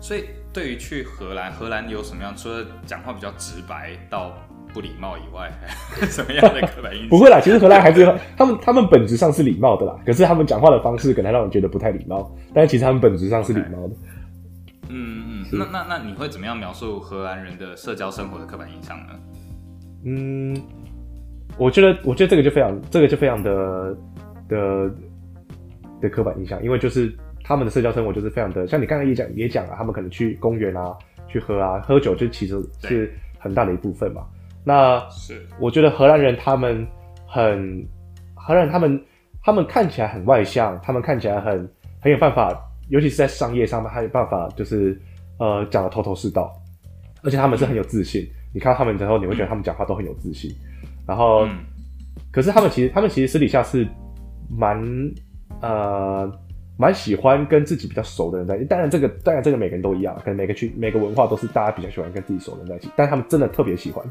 [0.00, 0.24] 所以
[0.54, 2.34] 对于去荷兰，荷兰有什么样？
[2.34, 4.32] 除了讲话比较直白到。
[4.76, 5.50] 不礼貌以外，
[6.06, 7.08] 什么样的刻板印象？
[7.08, 8.04] 不会啦，其实荷兰孩子
[8.36, 9.98] 他们，他们本质上是礼貌的啦。
[10.04, 13.94] 可是他们讲话的方式可能让人觉得不太礼貌，但是其实他们本质上是礼貌的。
[14.90, 19.14] 嗯嗯，那那那你会怎么样描述荷兰人的社交生活的刻板印象呢？
[20.04, 20.54] 嗯，
[21.56, 23.96] 我觉得，我觉得这个就非常，这个就非常的
[24.46, 24.90] 的
[26.02, 27.10] 的刻板印象，因为就是
[27.42, 30.94] 他们的社交生活就是非常的，像你刚才也讲也讲了，他们可能去公园啊，
[31.26, 34.22] 去喝啊，喝酒就其实是很大的一部分嘛。
[34.68, 36.84] 那是我觉得荷兰人他们
[37.24, 37.86] 很
[38.34, 39.00] 荷兰人他们
[39.44, 42.52] 他们看起来很外向，他们看起来很很有办法，
[42.88, 45.00] 尤其是在商业上面，他有办法就是
[45.38, 46.52] 呃讲的头头是道，
[47.22, 48.28] 而且他们是很有自信。
[48.52, 50.50] 你看到他们之后，你会觉得他们讲话都很有自信。
[51.06, 51.46] 然后，
[52.32, 53.86] 可是他们其实他们其实私底下是
[54.50, 54.82] 蛮
[55.60, 56.28] 呃
[56.76, 58.64] 蛮喜欢跟自己比较熟的人在一起。
[58.64, 64.04] 当然这个当然这个每个人都一样，可能每个区每个文化都是大家比较喜欢跟自己熟的人在一起，但他们真的特别喜欢。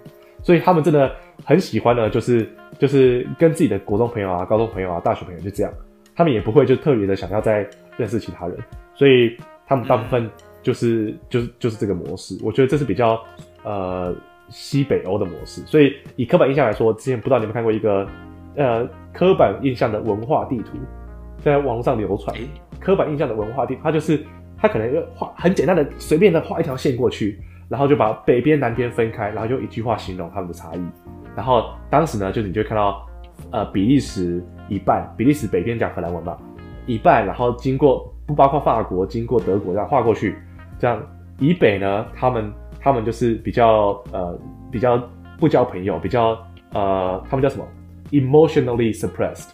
[0.45, 1.11] 所以他们真的
[1.43, 5.73] 很喜欢呢，就是就是跟自己的国中朋友啊、高中朋友啊、大学朋友就这样，
[6.15, 7.67] 他们也不会就特别的想要再
[7.97, 8.55] 认识其他人，
[8.93, 9.35] 所以
[9.65, 10.29] 他们大部分
[10.61, 12.37] 就是、嗯、就是就是这个模式。
[12.43, 13.19] 我觉得这是比较
[13.63, 14.15] 呃
[14.49, 15.61] 西北欧的模式。
[15.65, 18.07] 所以以刻板印象来说，之前不知道你们看过一个
[18.55, 20.77] 呃刻板印象的文化地图，
[21.39, 22.37] 在网络上流传。
[22.79, 24.23] 刻板印象的文化地图，它就是
[24.55, 27.39] 它可能画很简单的随便的画一条线过去。
[27.69, 30.79] 然后就把北边、南边分开，然后用一句话形容他们的差异。
[31.35, 33.05] 然后当时呢，就你就看到，
[33.51, 36.37] 呃，比利时一半，比利时北边讲荷兰文嘛，
[36.85, 40.37] 一半，然后经过不包括法国，经过德国这样划过去，
[40.79, 41.01] 这样
[41.39, 44.39] 以北呢，他们他们就是比较呃
[44.71, 45.01] 比较
[45.37, 46.37] 不交朋友，比较
[46.71, 47.65] 呃他们叫什么
[48.11, 49.49] ？emotionally suppressed，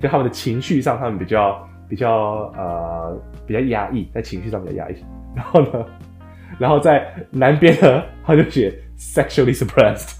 [0.00, 4.96] 就他们的情绪上，他们比较比较呃比较压抑，在情绪上比较压抑。
[5.36, 5.86] 然后呢，
[6.60, 10.16] 然后在南边呢，他就写 sexually suppressed。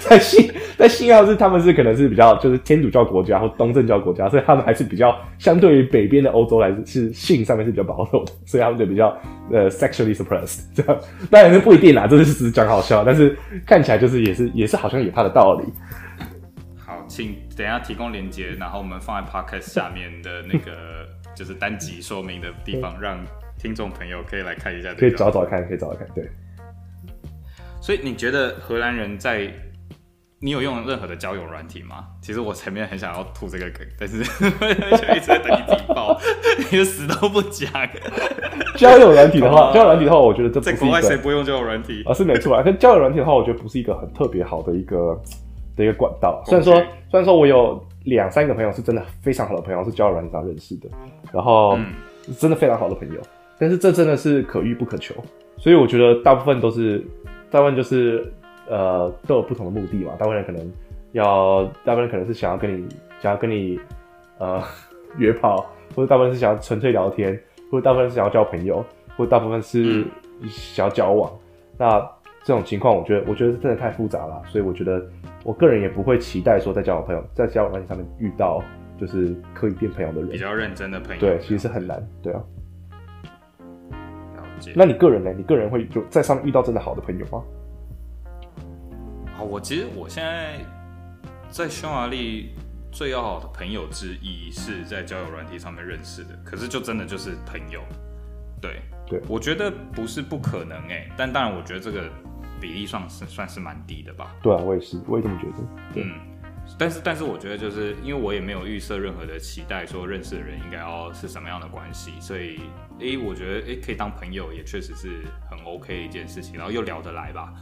[0.00, 9.16] 在信在信号是他们是可能是比较就是天主教国家或东正教国家，所以他们还是比较相对于北边的欧洲来是性上面是比较保守的，所以他们就比较
[9.52, 11.00] 呃 sexually suppressed 这样。
[11.30, 15.64] 当然是不一定啦，这是只是讲好笑，但是看起来就是也是也是好像有它的道理。
[16.76, 20.72] 好，请等一下提供连接，然后我们放在 podcast 下面的那个
[21.36, 23.18] 就是单集说明的地方，让
[23.60, 26.28] 听众朋友可以来看一下，可以找找看，可以找找看，对。
[27.80, 29.52] 所以你觉得荷兰人在
[30.42, 32.06] 你有用任何的交友软体吗？
[32.22, 36.18] 其实我前面很想要吐这个梗，但是 就一直在等你提报，
[36.58, 37.70] 你就死都不讲。
[38.76, 42.14] 交友软体的话， 交友软体的话，我觉得这在国外谁不用交友软体啊？
[42.14, 42.62] 是没错啊。
[42.62, 45.20] 跟交友软体的话，我觉得不是一个很特别好的一个
[45.76, 46.42] 的一个管道。
[46.46, 46.74] 虽然说，
[47.10, 50.88] 虽然说我有两三个朋友是真的非常好的朋友，是交友软体上认识的，
[51.32, 51.78] 然后
[52.38, 53.20] 真的非常好的朋友，
[53.60, 55.14] 但是这真的是可遇不可求。
[55.58, 57.04] 所以我觉得大部分都是。
[57.52, 58.32] 大部分就是，
[58.68, 60.12] 呃，都有不同的目的嘛。
[60.16, 60.72] 大部分人可能
[61.10, 62.88] 要，大部分人可能是想要跟你，
[63.20, 63.76] 想要跟你，
[64.38, 64.62] 呃，
[65.18, 67.36] 约炮，或者大部分是想要纯粹聊天，
[67.68, 68.84] 或者大部分是想要交朋友，
[69.16, 70.04] 或者大部分是
[70.48, 71.28] 想要交往。
[71.76, 71.98] 那
[72.44, 74.40] 这种情况，我觉得，我觉得真的太复杂了。
[74.46, 75.04] 所以我觉得，
[75.42, 78.62] 我个人也不会期待说在交往朋友，在交往关系上面遇到
[78.96, 81.20] 就是可以变朋友的人，比较认真的朋友。
[81.20, 82.40] 对，其实是很难，对啊。
[84.74, 85.32] 那你个人呢？
[85.36, 87.42] 你个人会就在上面遇到真的好的朋友吗？
[89.36, 90.58] 啊，我其实我现在
[91.48, 92.54] 在匈牙利
[92.92, 97.80] 最要好的朋友之一是在交友软体上面认识的，可是就真的就是朋友。
[98.60, 102.10] 对对，我觉得不是不可能哎、欸，但当然我觉得这个
[102.60, 104.36] 比例算是算是蛮低的吧。
[104.42, 105.54] 对啊，我也是，我也这么觉得。
[105.94, 106.04] 对。
[106.04, 106.29] 嗯。
[106.78, 112.60] 但是，但是我觉得就是因为我也没有预设任何的期待，说认识的人应该要是什么样的关系，所以，
[113.00, 117.52] 诶、欸，我觉得，诶、欸，可以当朋友也确实是很 OK 的一件事情，然后又聊得来吧，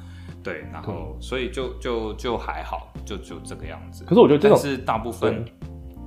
[0.43, 4.05] 对，然后，所以就就就还好，就就这个样子。
[4.05, 5.45] 可是我觉得这种是大部分，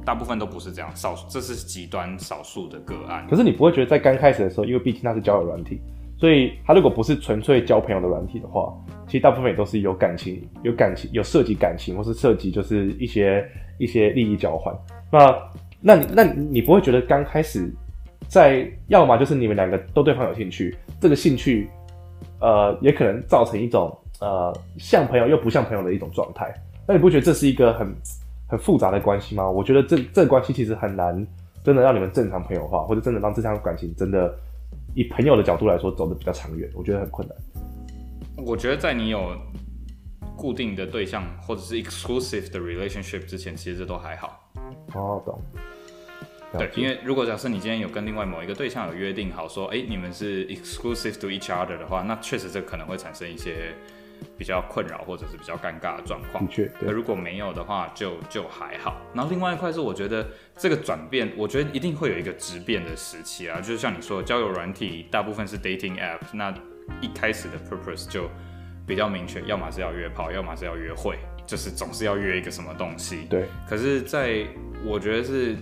[0.05, 3.27] 大部分都不是这样，少这是极端少数的个案。
[3.29, 5.81] 可是你不会觉得在刚开始的时候，因为毕竟那是交友软体。
[6.21, 8.71] 所以，他如果不是纯粹交朋友的软体的话，
[9.07, 13.43] 其实大部分也都是有感情、有感情、有涉及感情，或是涉及就是一些
[13.79, 14.71] 一些利益交换。
[15.11, 15.35] 那，
[15.81, 17.73] 那你那你不会觉得刚开始
[18.27, 21.67] 在，要么就是你们两个都对方有兴趣，这个兴趣，
[22.39, 26.53] 呃，也可能造成一种呃像朋友又不像朋友的一种状态。
[26.87, 27.91] 那你不觉得这是一个很
[28.47, 29.49] 很复杂的关系吗？
[29.49, 31.25] 我觉得这这个关系其实很难
[31.63, 34.31] 真的让你们正常朋友化，或者真的让这场感情真的。
[34.93, 37.37] 以朋友的角度来说，走得比较长远，我觉得很困难。
[38.45, 39.35] 我觉得在你有
[40.35, 44.51] 固定的对象或者是 exclusive 的 relationship 之前，其实这都还好。
[44.93, 45.41] 哦，懂。
[46.57, 53.73] 对，因为如果假设你今天有跟另外某一个对象有约定好说，哎，你们是 exclusive to each other 的话，那确实这可能会产生一些。
[54.37, 56.71] 比较困扰或者是比较尴尬的状况，的确。
[56.85, 59.01] 而如果没有的话就，就就还好。
[59.13, 63.59] 然后另外一块是，我觉得这个转变，我觉得一定会有一个质变的时期啊。
[63.59, 66.53] 就是像你说的，交友软体大部分是 dating app，那
[67.01, 68.29] 一开始的 purpose 就
[68.87, 73.25] 比较明确，要么是要约炮，要么是要约会，就是总是要约一个什么东西。
[73.29, 73.45] 对。
[73.67, 74.45] 可是，在
[74.83, 75.55] 我觉得是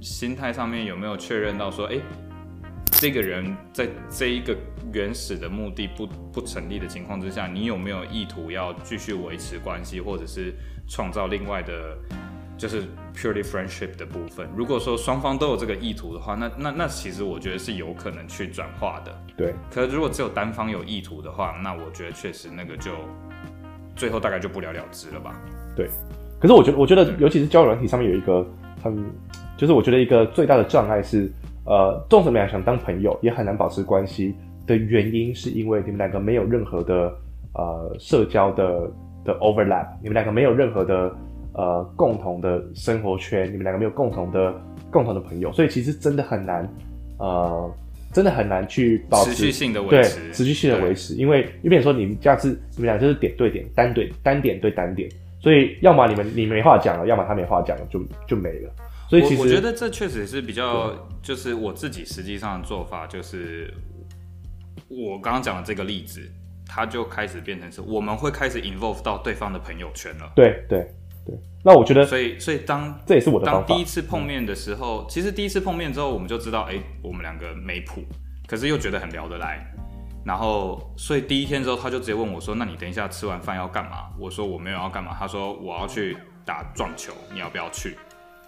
[0.00, 2.02] 心态上面有没有确认到说，哎、欸。
[3.00, 4.54] 这个人在这一个
[4.92, 10.52] 原始的目的不不成立的情况之下，你有没有意图要继续维持关系，或者是
[10.86, 11.96] 创造另外的，
[12.58, 12.82] 就是
[13.14, 14.46] purely friendship 的部分？
[14.54, 19.18] 如果说双方都有这个意图的话，那那那其实我觉得是有可能去转化的。
[19.34, 19.54] 对。
[19.70, 22.90] 可是如果只有单方有意图的话，那我觉得确实那个就
[23.96, 25.40] 最后大概就不了了之了吧。
[25.74, 25.88] 对。
[26.38, 28.46] 可是我觉得，我觉得尤其是交友软体上面有一个
[28.82, 29.10] 很，
[29.56, 31.32] 就是我觉得一个最大的障碍是。
[31.70, 34.34] 呃，纵使你们俩想当朋友，也很难保持关系
[34.66, 37.14] 的原因，是因为你们两个没有任何的
[37.54, 38.90] 呃社交的
[39.24, 41.14] 的 overlap，你们两个没有任何的
[41.54, 44.52] 呃共同的生活圈，你们两个没有共同的
[44.90, 46.68] 共同的朋友，所以其实真的很难，
[47.20, 47.72] 呃，
[48.12, 55.08] 真的很难去保持持续性的维持，对，持续性的维持，因为因为说你们这样子，你们俩就是点对点，单对单点对单点，
[55.40, 58.70] 所以要么你们你没话讲了，要么他没话讲了，就就没了。
[59.10, 63.74] 所以其实我，我觉得这确实是比较，就是我自己实际上的做法，就是
[64.88, 66.22] 我刚刚讲的这个例子，
[66.64, 70.32] 它就开始变成是我们会开始 involve 到对方的朋友圈了。
[70.36, 70.78] 对对
[71.26, 71.36] 对。
[71.64, 73.46] 那我觉得，所以所以当这也是我的。
[73.46, 78.04] 当第一次碰面的时候，嗯、其实第一次碰面之后，我们就知道，哎、欸，我们两个没谱，
[78.46, 79.66] 可是又觉得很聊得来。
[80.24, 87.96] 然后，所以第一天之后，他就直接问我说：“那你等一下吃完饭要干嘛？”我说：“我没有要干嘛。”他说：“我要去打撞球，你要不要去？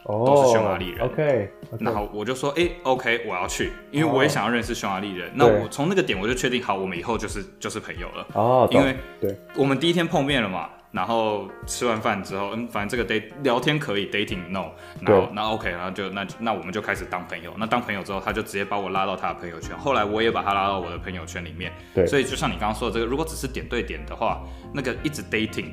[0.04, 1.00] 哦，都是匈牙利人。
[1.06, 1.50] OK，
[1.80, 5.30] 然后我就说，哎，OK，我要去，因为我也想要认识匈牙利人。
[5.34, 8.26] 那我从那个点我就确定，好，我们以后就是就是朋友了。
[8.34, 10.68] 哦，因为对，我们第一天碰面了嘛。
[10.92, 14.66] 然后吃完饭之后，嗯，反正这个 date 聊天可以，dating no，
[15.00, 17.50] 然后那 OK，然后就那那我们就开始当朋友。
[17.56, 19.74] 那当朋友之后，他就直接把我拉到他的朋友圈。
[19.78, 21.72] 后来我也把他拉到我的朋友圈里面。
[21.94, 24.42] 对，所以就像你刚刚说的这个，如果只是点对点的话，
[24.74, 25.70] 那个一直 dating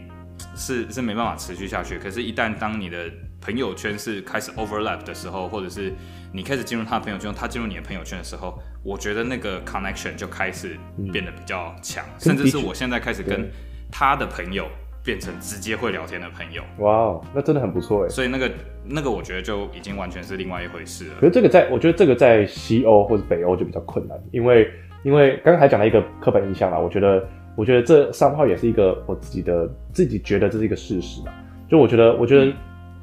[0.56, 2.00] 是是没办法持续下去。
[2.00, 3.12] 可是，一旦当你的
[3.42, 5.94] 朋友圈是开始 overlap 的时候，或者是
[6.32, 10.78] 你开始进入他的朋友圈，他进入你的朋友圈的时候，我觉得那个 connection 就开始
[11.12, 13.50] 变得比较强，嗯、甚至是我现在开始跟
[13.92, 14.66] 他的朋友。
[15.02, 18.10] 变成直接会聊天的朋友，哇哦，那真的很不错哎。
[18.10, 18.52] 所以那个
[18.84, 21.16] 那个，我觉得就已经完全是另外一回事了。
[21.22, 24.70] 可是这个在，我觉得这个在西欧或者北欧就比较困难，因为
[25.04, 27.26] 因为刚才讲了一个刻板印象啦，我觉得
[27.56, 31.34] 我觉得这三号也是一个我自己的自己觉得这是一个事实啦。
[31.70, 32.54] 就我觉得我觉得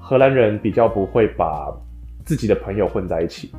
[0.06, 1.74] 荷兰人比较不会把
[2.24, 3.50] 自己的朋友混在一起。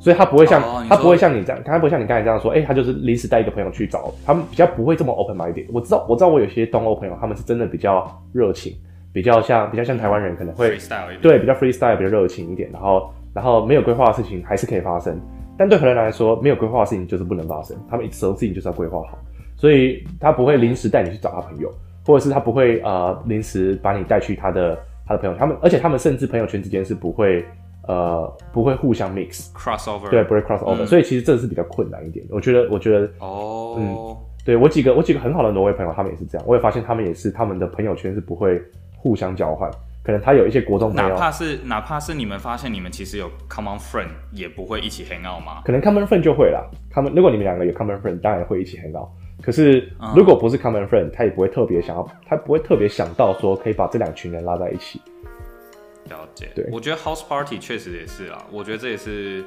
[0.00, 5.66] 所以他不会像、哦、他不会像你这样，他不会像你刚才这样说，哎、欸，他就是临时带一个朋友去找，他们比较不会这么 open minded。
[5.72, 8.74] 我知道，我知道，我有些东欧朋友，他们是真的比较热情，
[9.12, 10.76] 比较像比较像台湾人，可能会
[11.20, 12.68] 对，比较 freestyle，比较热情一点。
[12.72, 15.16] 然后，然后没有规划的事情还是可以发生，
[15.56, 17.76] 但对荷兰人来说，没有规划的事情就是不能发生。
[17.88, 19.16] 他们所有事情就是要规划好，
[19.56, 21.70] 所以他不会临时带你去找他朋友，
[22.04, 24.76] 或者是他不会呃临时把你带去他的
[25.06, 27.44] 他的朋友，他们而且他们甚至朋友圈之间是不会。
[27.88, 32.24] 呃，不会互相 mix crossover，对，不会 crossover，、嗯、所以其实这是比较困难一点。
[32.30, 36.46] 我觉得，我觉得，哦，嗯，对我几个我几个很好的挪威朋友，他们也是这样。
[36.46, 38.62] 我也发现他们也是，他们的朋友圈是不会
[38.96, 39.68] 互相交换。
[40.04, 45.62] 可能他有一些国中朋友，哪怕是哪怕是你们发现你们其实有 common friend，也不会一起 hang out 吗？
[45.64, 46.64] 可能 common friend 就会啦。
[46.88, 49.08] 他们如果你们两个有 common friend，当然会一起 hang out。
[49.42, 55.00] 可是如果不是 common friend，他也不会特别想要，他不会特别想到说可以把这两群人拉在一起。
[56.08, 59.44] 了解，对，我觉得 house party 确实也是啊，我觉得这也是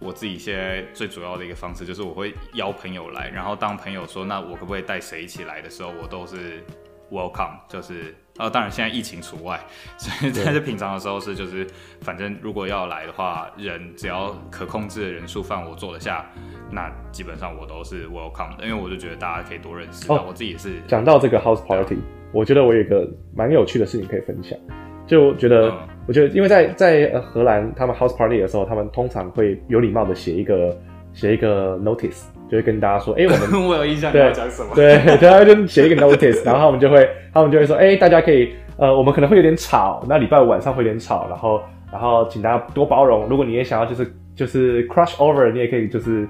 [0.00, 6.62] 我自己现在最主要的一个方式，就是我会邀朋友来，然后当朋友说那我可不可以带谁一起来的时候，我都是
[7.10, 9.60] welcome，就是啊，当然现在疫情除外，
[9.98, 11.66] 所以在这平常的时候是就是，
[12.00, 16.24] 反正如果要来的话，人只要可控制的人数范围我坐得下，
[16.70, 20.10] 那基本上我都是 welcome 的，因为我就觉得大家可以多认识。
[20.10, 21.98] 哦，我自己也是讲到这个 house party，
[22.32, 24.58] 我觉得我有一个蛮有趣的事情可以分享。
[25.06, 30.78] 就觉得，嗯、我觉得，因为在在呃荷兰，他们 house party 的时候，他们通常会有礼貌的写一个
[31.14, 34.74] 写一个 notice，就会跟大家说，哎、欸，我们 我有印象你要讲什么？
[34.74, 41.60] 对，大家就写一个 notice， 然后他们就会他们就会说，哎、欸，大家可以，呃，我们可能会有点吵，那礼拜五晚上会有点吵，然后
[41.92, 46.26] 然后请大家多包容，如果你也想要就是就是 crush over，你也可以就是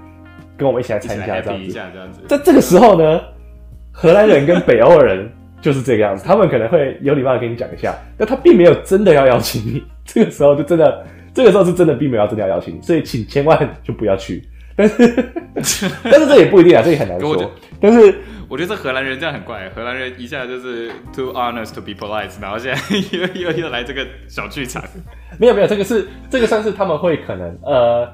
[0.57, 2.23] 跟我们一起来参加这样子，一下这样子。
[2.29, 3.21] 在这个时候呢，
[3.93, 5.31] 荷兰人跟北欧人。
[5.61, 9.83] 就是这个样子， 他们可能会有礼貌的跟你讲一下，但他并没有真的要邀请你。
[10.05, 11.05] 这个时候就真的，
[11.35, 14.41] 这个时候是真的并没有要真的要邀请你，所以请千万就不要去。
[14.79, 17.51] 但是， 但是这也不一定啊，这也很难说。
[17.81, 18.15] 但是
[18.49, 22.81] 我觉得这荷兰人这样很怪，荷兰人一下就是 too honest to be polite，然后现在
[23.43, 24.83] 又又又来这个小剧场。
[25.39, 28.09] 没有没有，这个是这个算是他们会可能呃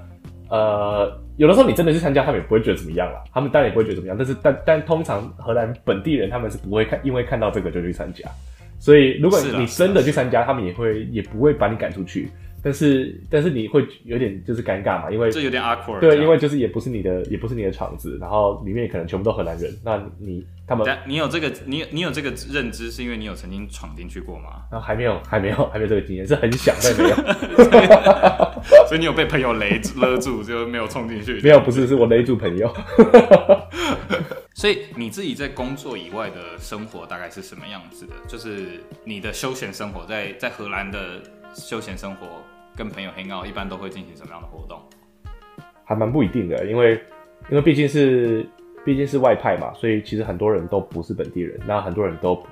[0.49, 0.59] 呃。
[0.59, 3.21] 呃有的时候你真的去参加，他们也不会觉得怎么样啦。
[3.33, 8.23] 他们当然也不会觉得怎么样，但是但但通常荷兰本地人他们是不会看，因为看到这个就去参加。
[8.79, 12.31] 所以如果你真的去参加，他们也会也不会把你赶出去。
[12.65, 16.01] 但是但是你会有点就是尴尬嘛，因为这有点 awkward。
[16.01, 24.81] 对，因为就是也不是你的也不是你的场子，然后里面可能全部都荷兰人，那你他们你有这个你你有这个认知，是因为你有曾经闯进去过吗？
[24.81, 27.17] 还没有 还没有还没有这个经验，是很想但没有。
[28.89, 31.39] 所以你有被朋友勒勒住，就没有冲进去？
[31.43, 32.75] 没有，不是，是我勒住朋友。
[34.55, 38.15] 所以你自己在工作以外的生活大概是什么样子的？
[38.27, 41.21] 就是你的休闲生活，在在荷兰的
[41.55, 42.43] 休闲生活。
[42.77, 44.79] 跟朋友 hang out 一般都会进行什么样的活动？
[45.85, 46.93] 还蛮不一定的，因为
[47.51, 48.47] 因为毕竟是
[48.85, 52.43] 毕竟是外派嘛，所以其实很多人都不是本地人，那很多人都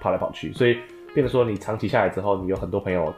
[0.00, 0.76] 跑来跑去，所以
[1.14, 3.14] 变得说你长期下来之后，你有很多朋友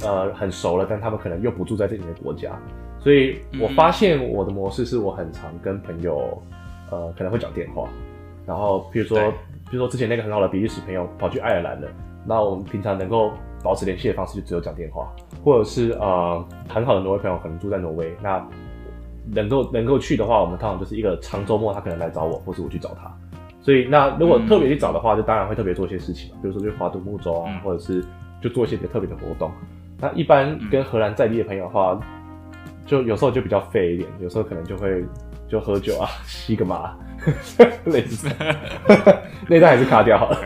[0.00, 2.50] 呃很熟了，但他们可能又不住在这里的国家，
[2.98, 6.42] 所以我发现我的模式是我很常跟朋友
[6.90, 7.88] 呃可能会讲电话，
[8.46, 9.32] 然后比如说
[9.70, 11.88] 比如说之前那个很好的比利时朋友跑去爱尔兰了，
[12.26, 15.08] 那我们平常能够保持联系的方式就只有讲电话。
[15.44, 18.44] 或者是呃很好的挪威朋友可能住在挪威，那
[19.32, 23.12] 能够能够去的话，我们通常就是一个长周末，他可能来找我，或是我去找他。
[23.60, 28.04] 所以那如果特别去找的话，就当然会特别做一些事情，比如说去划独木舟啊，或者是
[28.40, 29.50] 就做一些比较特别的活动。
[30.00, 31.96] 那一般跟荷兰在地的朋友的话，
[32.84, 35.04] 就有时候就比较废一点，有时候可能就会
[35.48, 36.96] 就喝酒啊， 吸个麻，
[37.86, 38.28] 类似，
[39.48, 40.38] 那段还是卡掉好了。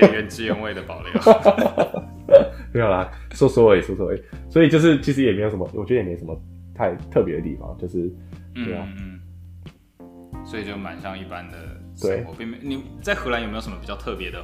[0.12, 1.12] 原汁原味的保留。
[2.72, 4.22] 没有啦，说说而已，说说而已。
[4.48, 6.34] 所以就是其实也没有什么，我觉得也没什么
[6.74, 8.10] 太特别的地方，就是
[8.54, 8.86] 对啊。
[8.96, 9.20] 嗯
[10.00, 10.44] 嗯。
[10.44, 11.56] 所以就蛮像一般的
[11.94, 14.42] 生活，并没你在荷兰有没有什么比较特别的？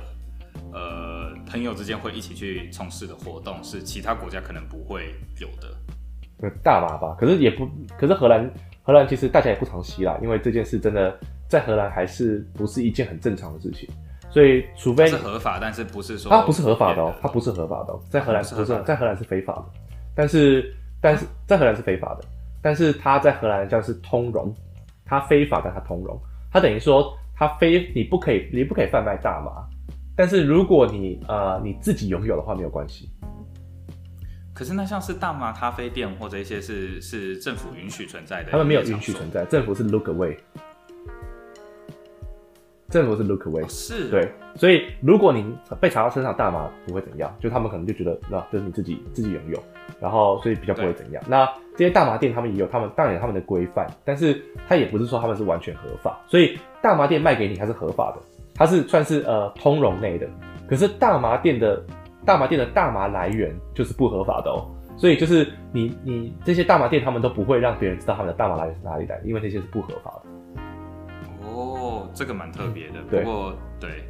[0.72, 6.51] 呃，朋友之间会一起去从事的活动，是其他国家可能不会有的。
[6.62, 7.68] 大麻吧，可是也不，
[7.99, 8.49] 可是荷兰，
[8.82, 11.18] 荷兰其实大家也不常吸啦，因为这件事真的
[11.49, 13.88] 在荷兰还是不是一件很正常的事情，
[14.31, 19.64] 所以除非是合法，但是不是说它不是合法的哦，它不是合法的，在荷兰不是，在荷兰是非法的，
[20.14, 22.26] 但是但是在荷兰是非法的，
[22.62, 24.55] 但是它在荷兰像是通融，
[25.05, 26.20] 它非法但它通融，
[26.53, 29.53] 它等于说它非你不可以你不可以贩卖大麻。
[30.16, 33.11] 但是如果你呃你自己拥有的话没有关系。
[34.53, 40.37] 可是那像是大麻咖啡店或者一些是是政府允许存在的，他们没有允许存在，政府是 look away，
[42.91, 45.45] 政府是 look away，哦、是，对，所以如果你
[45.78, 49.62] 被查到身上大麻不会怎样，就他们可能就觉得那就是你自己自己拥有，
[50.01, 51.22] 然后所以比较不会怎样。
[51.28, 58.22] 那这些大麻店他们也有他们当然有他们的规范，但是他也不是说他们是完全合法，所以大麻店卖给你它是合法的。
[58.55, 60.26] 它是算是呃通融内的，
[60.68, 61.80] 可是大麻店的
[62.24, 64.66] 大麻店的大麻来源就是不合法的哦，
[64.97, 70.38] 所以就是你你这些大麻店他们都不会让别人知道他们的大麻来源是哪里来的，因为这些是不合法的。
[72.09, 74.04] 哦，这个蛮特别的，对不过对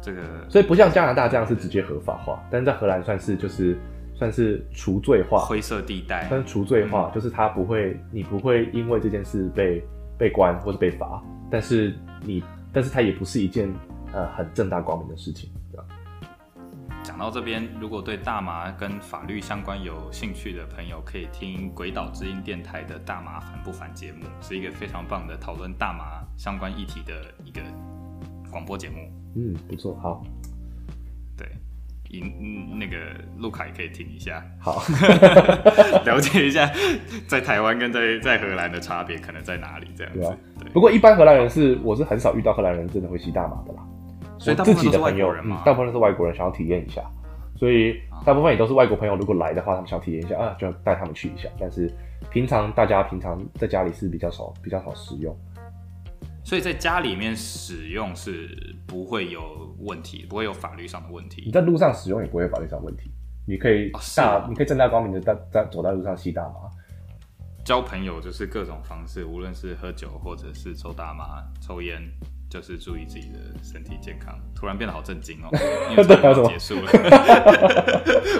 [0.00, 3.76] 这个，所以不像加拿大这样是直接合法化，但是在荷兰算是就是
[4.14, 9.82] 算是除罪化，灰色地带，但是除罪化就是他不会，你不会因为这件事被
[10.18, 12.42] 被关或者被罚，但是你。
[12.70, 13.66] 但是它也不是一件
[14.12, 15.48] 呃很正大光明的事情？
[17.02, 27.62] 讲到这边，如果对大麻跟法律相关有兴趣的朋友，可以听鬼岛之音电台的《大麻烦不烦》节目，是一个非常棒的讨论大麻相关议题的一个
[28.50, 29.10] 广播节目。
[29.36, 30.22] 嗯，不错，好。
[31.36, 31.48] 对，
[32.12, 32.96] 嗯，那个
[33.38, 34.82] 路卡也可以听一下，好，
[36.04, 36.70] 了解一下
[37.26, 40.20] 在台湾跟在在荷兰的差别可能在哪里，这样子。
[40.20, 40.36] 对啊
[40.74, 43.82] 不过一般荷兰人是，我是很少遇到荷兰人真的会吸大麻的啦。
[44.38, 45.34] 所以我自己的朋友，
[45.64, 47.02] 大部分都是外国人，想要体验一下。
[47.56, 51.48] 所以大部分也都是外国朋友，如果来的话，他们想体验一下啊，就带他们去一下。
[51.58, 51.92] 但是
[52.30, 55.36] 平常大家平常在家里是比较少比较少使用。
[56.44, 58.48] 所以在家里面使用是
[58.86, 61.42] 不会有问题，不会有法律上的问题。
[61.44, 63.10] 你在路上使用也不会有法律上的问题。
[63.44, 66.54] 你可以大，你可以正大光明的在在走在路上吸大麻。
[67.64, 72.00] 交朋友就是各种方式，无论是喝酒或者是抽大麻、抽烟，
[72.48, 74.38] 就是注意自己的身体健康。
[74.54, 75.48] 突然变得好震惊哦，
[75.90, 76.90] 因为差不多结束了。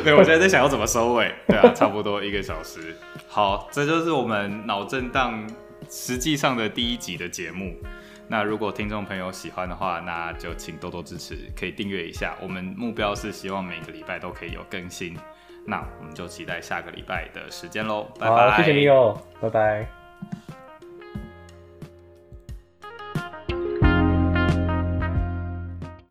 [0.04, 1.32] 没有，我现在在想要怎么收尾。
[1.46, 2.96] 对啊，差不多一个小时。
[3.28, 5.48] 好，这就是我们脑震荡
[5.88, 7.76] 实际上的第一集的节目。
[8.26, 12.34] 那如果听众朋友喜欢的话，那就请多多支持，可以订阅一下。
[12.42, 15.16] 我们目标是希望每个礼拜都可以有更新。
[15.64, 18.56] 那我们就期待下个礼拜的时间喽，拜拜！
[18.56, 19.97] 谢谢你哦，拜拜。